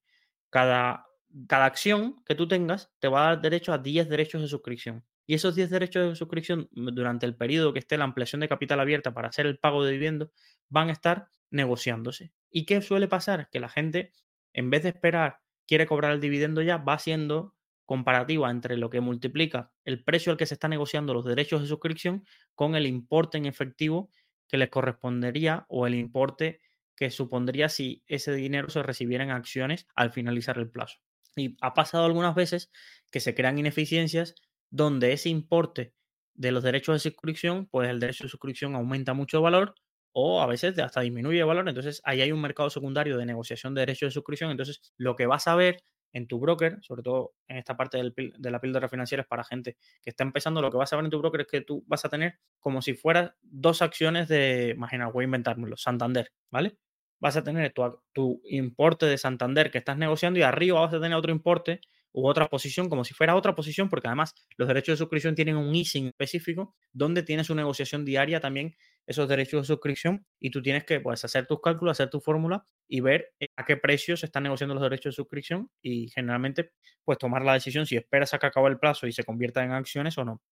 [0.51, 1.07] cada,
[1.49, 5.05] cada acción que tú tengas te va a dar derecho a 10 derechos de suscripción.
[5.27, 8.49] Y esos 10 derechos de suscripción mm, durante el periodo que esté la ampliación de
[8.49, 10.31] capital abierta para hacer el pago de dividendo
[10.69, 12.33] van a estar negociándose.
[12.51, 13.49] ¿Y qué suele pasar?
[13.51, 14.13] Que la gente,
[14.53, 17.55] en vez de esperar, quiere cobrar el dividendo ya, va haciendo
[17.85, 21.69] comparativa entre lo que multiplica el precio al que se está negociando los derechos de
[21.69, 22.25] suscripción
[22.55, 24.11] con el importe en efectivo
[24.49, 26.61] que les correspondería o el importe
[26.97, 30.99] que supondría si ese dinero se recibiera en acciones al finalizar el plazo.
[31.37, 32.71] Y ha pasado algunas veces
[33.11, 34.35] que se crean ineficiencias
[34.71, 35.95] donde ese importe
[36.35, 39.75] de los derechos de suscripción, pues el derecho de suscripción aumenta mucho valor
[40.13, 41.69] o a veces hasta disminuye el valor.
[41.69, 44.51] Entonces ahí hay un mercado secundario de negociación de derechos de suscripción.
[44.51, 48.51] Entonces lo que vas a ver en tu broker, sobre todo en esta parte de
[48.51, 51.11] la píldora financiera es para gente que está empezando, lo que vas a ver en
[51.11, 55.09] tu broker es que tú vas a tener como si fueras dos acciones de, imagina,
[55.09, 56.79] voy a inventármelo, Santander, ¿vale?
[57.21, 61.01] Vas a tener tu, tu importe de Santander que estás negociando y arriba vas a
[61.01, 61.81] tener otro importe
[62.17, 65.59] u otra posición, como si fuera otra posición, porque además los derechos de suscripción tienen
[65.59, 68.75] un easing específico donde tienes su negociación diaria también
[69.07, 72.65] esos derechos de suscripción y tú tienes que pues, hacer tus cálculos, hacer tu fórmula
[72.89, 76.73] y ver eh, a qué precio se están negociando los derechos de suscripción y generalmente
[77.05, 79.73] pues tomar la decisión si esperas a que acabe el plazo y se convierta en
[79.73, 80.43] acciones o no.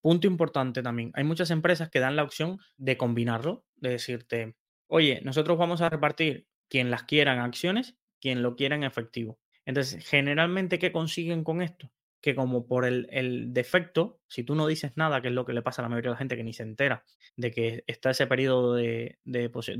[0.00, 4.54] Punto importante también, hay muchas empresas que dan la opción de combinarlo, de decirte,
[4.86, 9.40] oye, nosotros vamos a repartir quien las quiera en acciones, quien lo quiera en efectivo.
[9.64, 11.90] Entonces, generalmente, ¿qué consiguen con esto?
[12.20, 15.62] Que como por el, defecto, si tú no dices nada, que es lo que le
[15.62, 17.04] pasa a la mayoría de la gente que ni se entera
[17.36, 19.18] de que está ese periodo de,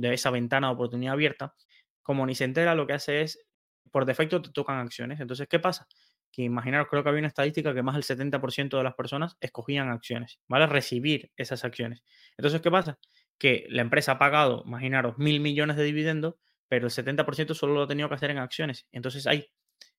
[0.03, 1.55] esa ventana de oportunidad abierta,
[2.03, 3.45] como ni se entera, lo que hace es,
[3.91, 5.21] por defecto te tocan acciones.
[5.21, 5.87] Entonces, ¿qué pasa?
[6.33, 9.91] Que imaginaros, creo que había una estadística que más del 70% de las personas escogían
[9.91, 10.67] acciones, ¿vale?
[10.67, 12.03] Recibir esas acciones.
[12.37, 12.99] Entonces, ¿qué pasa?
[13.39, 16.37] Que la empresa ha pagado, imaginaros, mil millones de dividendos,
[16.69, 18.87] pero el 70% solo lo ha tenido que hacer en acciones.
[18.93, 19.51] Entonces hay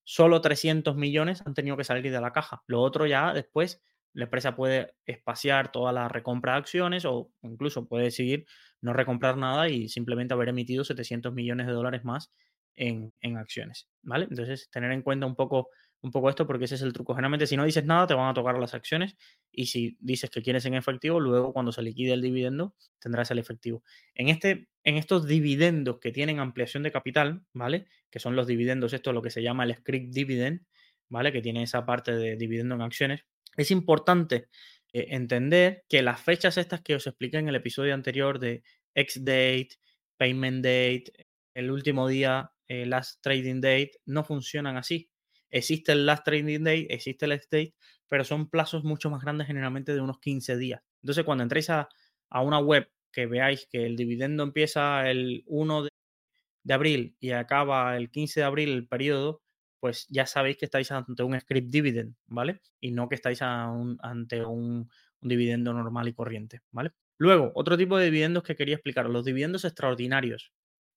[0.03, 2.63] solo 300 millones han tenido que salir de la caja.
[2.67, 3.81] Lo otro ya después
[4.13, 8.45] la empresa puede espaciar toda la recompra de acciones o incluso puede decidir
[8.81, 12.31] no recomprar nada y simplemente haber emitido 700 millones de dólares más
[12.75, 13.89] en, en acciones.
[14.03, 14.27] ¿Vale?
[14.29, 15.69] Entonces, tener en cuenta un poco
[16.03, 17.15] un poco esto porque ese es el truco.
[17.15, 19.15] Generalmente si no dices nada te van a tocar las acciones
[19.51, 23.39] y si dices que quieres en efectivo, luego cuando se liquide el dividendo tendrás el
[23.39, 23.83] efectivo.
[24.13, 27.87] En, este, en estos dividendos que tienen ampliación de capital, ¿vale?
[28.11, 30.65] Que son los dividendos, esto es lo que se llama el script dividend,
[31.09, 31.31] ¿vale?
[31.31, 33.25] Que tiene esa parte de dividendo en acciones.
[33.55, 34.49] Es importante
[34.91, 39.69] eh, entender que las fechas estas que os expliqué en el episodio anterior de ex-date,
[40.17, 41.05] payment date,
[41.53, 45.12] el último día, eh, last trading date, no funcionan así
[45.53, 47.75] Existe el last trading day, existe el state,
[48.07, 50.81] pero son plazos mucho más grandes, generalmente de unos 15 días.
[51.03, 51.87] Entonces, cuando entréis a,
[52.31, 55.83] una web que veáis que el dividendo empieza el 1
[56.63, 59.43] de, abril y acaba el 15 de abril el periodo,
[59.79, 62.61] pues ya sabéis que estáis ante un script dividend, ¿vale?
[62.79, 64.89] Y no que estáis ante un,
[65.21, 66.93] un, dividendo normal y corriente, ¿vale?
[67.19, 70.51] Luego, otro tipo de dividendos que quería explicar, los dividendos extraordinarios.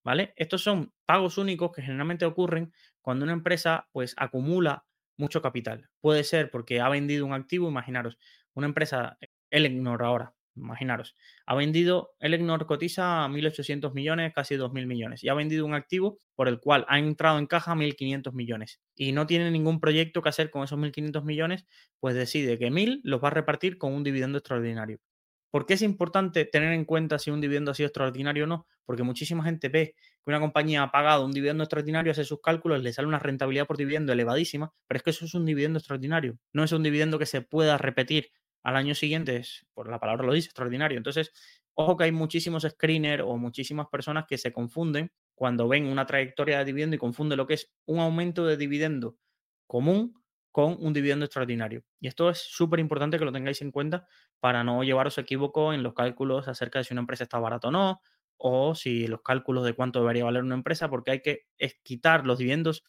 [0.06, 0.32] ¿Vale?
[0.36, 4.86] Estos son pagos únicos que generalmente ocurren cuando una empresa pues acumula
[5.18, 5.88] mucho capital.
[6.00, 8.16] Puede ser porque ha vendido un activo, imaginaros,
[8.54, 9.18] una empresa,
[9.50, 15.66] Elegnor ahora, imaginaros, ha vendido, Elegnor cotiza 1.800 millones, casi 2.000 millones, y ha vendido
[15.66, 19.80] un activo por el cual ha entrado en caja 1.500 millones y no tiene ningún
[19.80, 21.66] proyecto que hacer con esos 1.500 millones,
[22.00, 24.98] pues decide que 1.000 los va a repartir con un dividendo extraordinario.
[25.56, 28.66] ¿Por qué es importante tener en cuenta si un dividendo ha sido extraordinario o no?
[28.84, 32.82] Porque muchísima gente ve que una compañía ha pagado un dividendo extraordinario, hace sus cálculos,
[32.82, 36.36] le sale una rentabilidad por dividendo elevadísima, pero es que eso es un dividendo extraordinario.
[36.52, 38.32] No es un dividendo que se pueda repetir
[38.64, 39.40] al año siguiente,
[39.72, 40.98] por la palabra lo dice, extraordinario.
[40.98, 41.32] Entonces,
[41.72, 46.58] ojo que hay muchísimos screeners o muchísimas personas que se confunden cuando ven una trayectoria
[46.58, 49.16] de dividendo y confunden lo que es un aumento de dividendo
[49.66, 50.22] común
[50.56, 51.84] con un dividendo extraordinario.
[52.00, 54.06] Y esto es súper importante que lo tengáis en cuenta
[54.40, 57.70] para no llevaros equivoco en los cálculos acerca de si una empresa está barata o
[57.70, 58.00] no,
[58.38, 61.48] o si los cálculos de cuánto debería valer una empresa, porque hay que
[61.82, 62.84] quitar los dividendos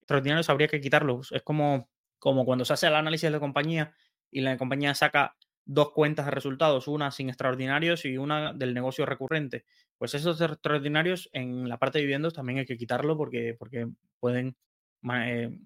[0.00, 1.30] extraordinarios, habría que quitarlos.
[1.30, 3.94] Es como, como cuando se hace el análisis de la compañía
[4.28, 9.06] y la compañía saca dos cuentas de resultados, una sin extraordinarios y una del negocio
[9.06, 9.64] recurrente.
[9.96, 13.86] Pues esos extraordinarios en la parte de dividendos también hay que quitarlo porque, porque
[14.18, 14.56] pueden
[15.24, 15.56] eh,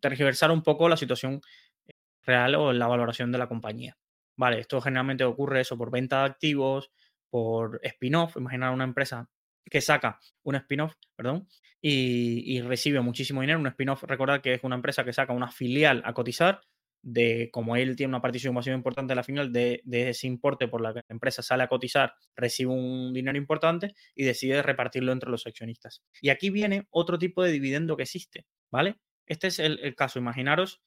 [0.00, 1.40] tergiversar un poco la situación
[1.86, 3.96] eh, real o la valoración de la compañía.
[4.36, 6.92] Vale, esto generalmente ocurre eso por venta de activos,
[7.28, 8.36] por spin-off.
[8.36, 9.28] Imaginar una empresa
[9.68, 11.48] que saca un spin-off, perdón,
[11.80, 13.58] y, recibe muchísimo dinero.
[13.58, 16.60] Un spin-off, recordad que es una empresa que saca una filial a cotizar,
[17.02, 20.80] de como él tiene una participación importante en la final, de, de, ese importe por
[20.80, 25.30] la que la empresa sale a cotizar, recibe un dinero importante y decide repartirlo entre
[25.30, 26.02] los accionistas.
[26.20, 28.96] Y aquí viene otro tipo de dividendo que existe, ¿vale?
[29.28, 30.18] Este es el, caso.
[30.18, 30.82] Imaginaros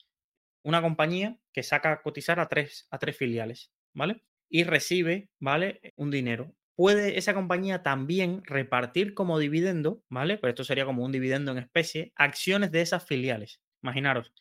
[0.63, 4.23] una compañía que saca a cotizar a tres, a tres filiales, ¿vale?
[4.49, 5.93] Y recibe, ¿vale?
[5.95, 6.53] Un dinero.
[6.75, 10.37] Puede esa compañía también repartir como dividendo, ¿vale?
[10.37, 13.61] Pues esto sería como un dividendo en especie, acciones de esas filiales.
[13.83, 14.33] Imaginaros,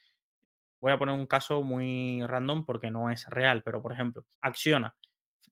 [0.81, 4.97] voy a poner un caso muy random porque no es real, pero por ejemplo, Acciona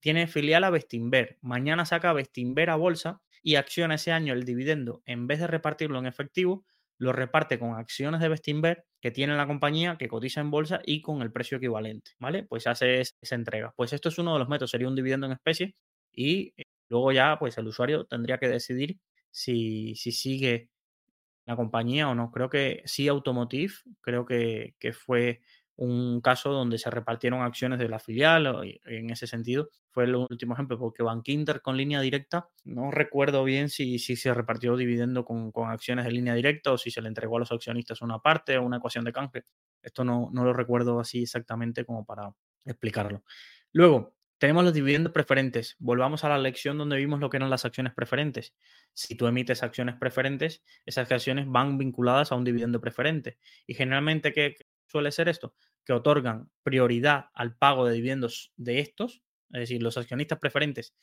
[0.00, 5.02] tiene filial a Bestinver, mañana saca Bestinver a bolsa y acciona ese año el dividendo,
[5.06, 6.64] en vez de repartirlo en efectivo,
[6.98, 11.00] lo reparte con acciones de Bestinver que tiene la compañía, que cotiza en bolsa y
[11.02, 12.44] con el precio equivalente, ¿vale?
[12.44, 13.72] Pues hace esa entrega.
[13.76, 15.76] Pues esto es uno de los métodos, sería un dividendo en especie
[16.12, 18.98] y eh, luego ya pues el usuario tendría que decidir
[19.30, 20.70] si, si sigue
[21.46, 22.30] la compañía o no.
[22.30, 25.40] Creo que sí Automotive, creo que, que fue
[25.78, 30.54] un caso donde se repartieron acciones de la filial, en ese sentido fue el último
[30.54, 35.52] ejemplo, porque Bankinter con línea directa, no recuerdo bien si, si se repartió dividendo con,
[35.52, 38.58] con, acciones de línea directa o si se le entregó a los accionistas una parte
[38.58, 39.44] o una ecuación de canje.
[39.80, 43.22] Esto no, no lo recuerdo así exactamente como para explicarlo.
[43.72, 45.76] Luego, tenemos los dividendos preferentes.
[45.78, 48.54] Volvamos a la lección donde vimos lo que eran las acciones preferentes.
[48.94, 53.38] Si tú emites acciones preferentes, esas acciones van vinculadas a un dividendo preferente.
[53.66, 54.56] Y generalmente, ¿qué
[54.88, 55.54] suele ser esto?
[55.84, 59.22] Que otorgan prioridad al pago de dividendos de estos.
[59.52, 60.94] Es decir, los accionistas preferentes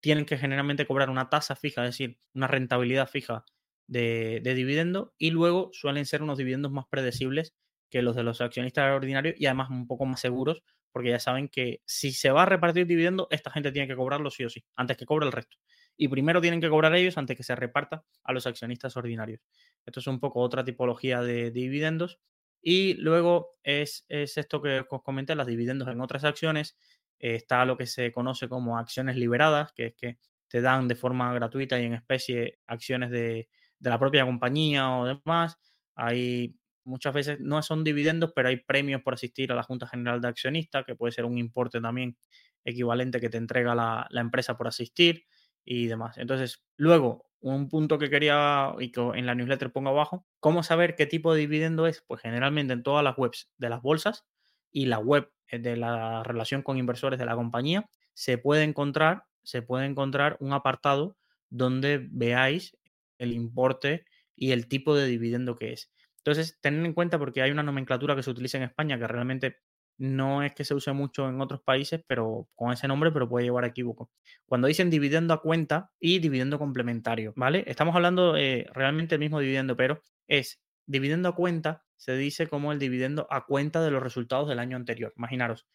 [0.00, 3.44] tienen que generalmente cobrar una tasa fija, es decir, una rentabilidad fija
[3.86, 5.14] de, de dividendo.
[5.18, 7.54] Y luego suelen ser unos dividendos más predecibles
[7.90, 10.62] que los de los accionistas ordinarios y además un poco más seguros
[10.92, 14.30] porque ya saben que si se va a repartir dividendo, esta gente tiene que cobrarlo
[14.30, 15.56] sí o sí, antes que cobre el resto.
[15.96, 19.40] Y primero tienen que cobrar ellos antes que se reparta a los accionistas ordinarios.
[19.86, 22.18] Esto es un poco otra tipología de, dividendos.
[22.62, 26.76] Y luego es, esto que os comenté, las dividendos en otras acciones.
[27.18, 31.32] está lo que se conoce como acciones liberadas, que es que te dan de forma
[31.34, 33.48] gratuita y en especie acciones de,
[33.78, 35.58] de la propia compañía o demás.
[35.94, 40.20] Hay muchas veces no son dividendos, pero hay premios por asistir a la Junta General
[40.20, 42.16] de Accionistas, que puede ser un importe también
[42.64, 45.24] equivalente que te entrega la, empresa por asistir
[45.64, 46.18] y demás.
[46.18, 50.94] Entonces, luego, un punto que quería y que en la newsletter pongo abajo, ¿cómo saber
[50.94, 52.02] qué tipo de dividendo es?
[52.06, 54.26] Pues generalmente en todas las webs de las bolsas
[54.70, 59.24] y la web eh, de la relación con inversores de la compañía, se puede encontrar,
[59.42, 61.16] se puede encontrar un apartado
[61.48, 62.76] donde veáis
[63.18, 64.04] el importe
[64.36, 65.92] y el tipo de dividendo que es.
[66.18, 69.58] Entonces, tened en cuenta porque hay una nomenclatura que se utiliza en España que realmente
[70.00, 73.44] no es que se use mucho en otros países, pero con ese nombre, pero puede
[73.44, 74.10] llevar a equívoco.
[74.46, 77.64] Cuando dicen dividendo a cuenta y dividendo complementario, ¿vale?
[77.66, 82.72] Estamos hablando eh, realmente del mismo dividendo, pero es dividendo a cuenta, se dice como
[82.72, 85.12] el dividendo a cuenta de los resultados del año anterior.
[85.18, 85.66] Imaginaros,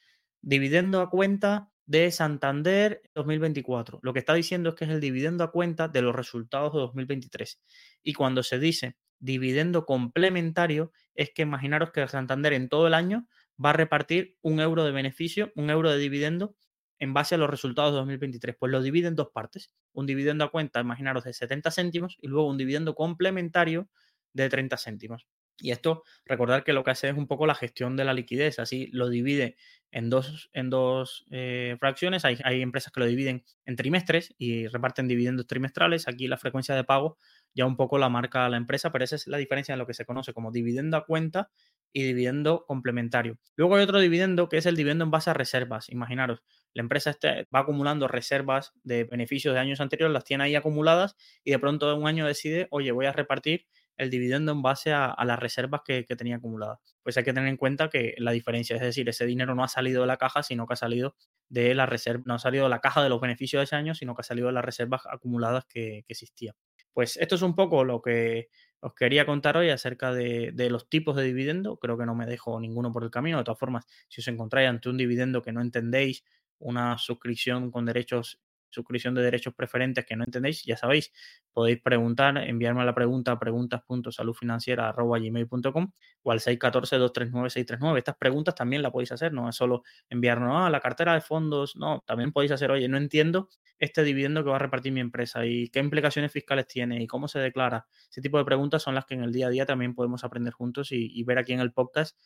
[0.42, 4.00] dividendo a cuenta de Santander 2024.
[4.02, 6.80] Lo que está diciendo es que es el dividendo a cuenta de los resultados de
[6.80, 7.62] 2023.
[8.02, 13.28] Y cuando se dice dividendo complementario es que imaginaros que Santander en todo el año
[13.64, 16.56] va a repartir un euro de beneficio, un euro de dividendo
[17.00, 18.56] en base a los resultados de 2023.
[18.60, 19.74] Pues lo divide en dos partes.
[19.94, 23.90] Un dividendo a cuenta, imaginaros, de 70 céntimos y luego un dividendo complementario
[24.34, 25.28] de 30 céntimos.
[25.58, 28.60] Y esto, recordar que lo que hace es un poco la gestión de la liquidez,
[28.60, 29.56] así lo divide
[29.90, 32.26] en dos, en dos eh, fracciones.
[32.26, 36.10] Hay, hay, empresas que lo dividen en trimestres y reparten dividendos trimestrales.
[36.10, 37.18] Aquí la frecuencia de pago
[37.56, 39.94] ya un poco la marca la empresa, pero esa es la diferencia en lo que
[39.94, 41.50] se conoce como dividendo a cuenta
[41.94, 43.38] y dividendo complementario.
[43.56, 45.90] Luego hay otro dividendo que es el dividendo en base a reservas.
[45.90, 46.44] Imaginaros,
[46.74, 51.16] la empresa este va acumulando reservas de beneficios de años anteriores, las tiene ahí acumuladas
[51.44, 53.66] y de pronto un año decide, oye, voy a repartir
[53.98, 56.80] el dividendo en base a, las reservas que, tenía acumuladas.
[57.02, 59.70] Pues hay que tener en cuenta que la diferencia, es decir, ese dinero no ha
[59.70, 61.16] salido de la caja, sino que ha salido
[61.48, 63.96] de la reserva, no ha salido de la caja de los beneficios de ese año,
[63.96, 66.56] sino que ha salido de las reservas acumuladas que, que existían.
[66.96, 68.48] Pues esto es un poco lo que
[68.80, 71.78] os quería contar hoy acerca de, los tipos de dividendo.
[71.78, 73.38] Creo que no me dejo ninguno por el camino.
[73.38, 76.24] De todas formas, si os encontráis ante un dividendo que no entendéis,
[76.58, 78.40] una suscripción con derechos
[78.76, 81.12] suscripción de derechos preferentes que no entendéis, ya sabéis,
[81.54, 85.92] podéis preguntar, enviarme la pregunta a preguntas.saludfinanciera.gmail.com
[86.24, 87.98] o al 614-239-639.
[87.98, 91.22] Estas preguntas también las podéis hacer, no es solo enviarnos a ah, la cartera de
[91.22, 95.02] fondos, no, también podéis hacer, oye, no entiendo este dividendo que va a repartir mi
[95.02, 97.88] empresa y qué implicaciones fiscales tiene y cómo se declara.
[98.10, 100.54] Ese tipo de preguntas son las que en el día a día también podemos aprender
[100.54, 102.18] juntos y ver aquí en el podcast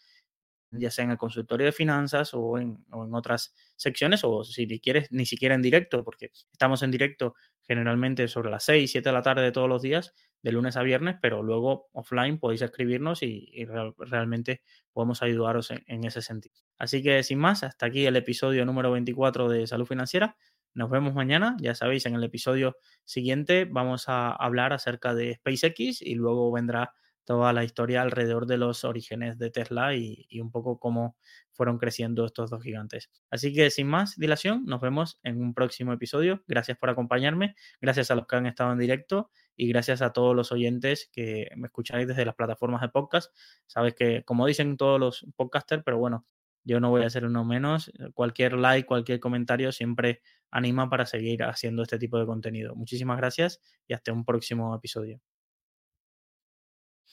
[0.72, 5.26] ya sea en el consultorio de finanzas o en, otras secciones, o si quieres, ni
[5.26, 9.43] siquiera en directo, porque estamos en directo generalmente sobre las 6, 7 de la tarde
[9.43, 13.65] de todos los días, de lunes a viernes, pero luego offline podéis escribirnos y,
[13.97, 14.61] realmente
[14.93, 16.55] podemos ayudaros en, ese sentido.
[16.78, 20.38] Así que sin más, hasta aquí el episodio número 24 de Salud Financiera.
[20.74, 26.01] Nos vemos mañana, ya sabéis, en el episodio siguiente vamos a hablar acerca de SpaceX
[26.01, 26.93] y luego vendrá
[27.30, 31.15] toda la historia alrededor de los orígenes de Tesla y, un poco cómo
[31.51, 33.11] fueron creciendo estos dos gigantes.
[33.30, 36.43] Así que sin más dilación, nos vemos en un próximo episodio.
[36.47, 40.36] Gracias por acompañarme, gracias a los que han estado en directo y gracias a todos
[40.36, 43.32] los oyentes que me escucháis desde las plataformas de podcast.
[43.67, 46.25] Sabes que, como dicen todos los podcasters, pero bueno,
[46.63, 47.91] yo no voy a hacer uno menos.
[48.15, 52.73] Cualquier like, cualquier comentario siempre anima para seguir haciendo este tipo de contenido.
[52.75, 55.21] Muchísimas gracias y hasta un próximo episodio.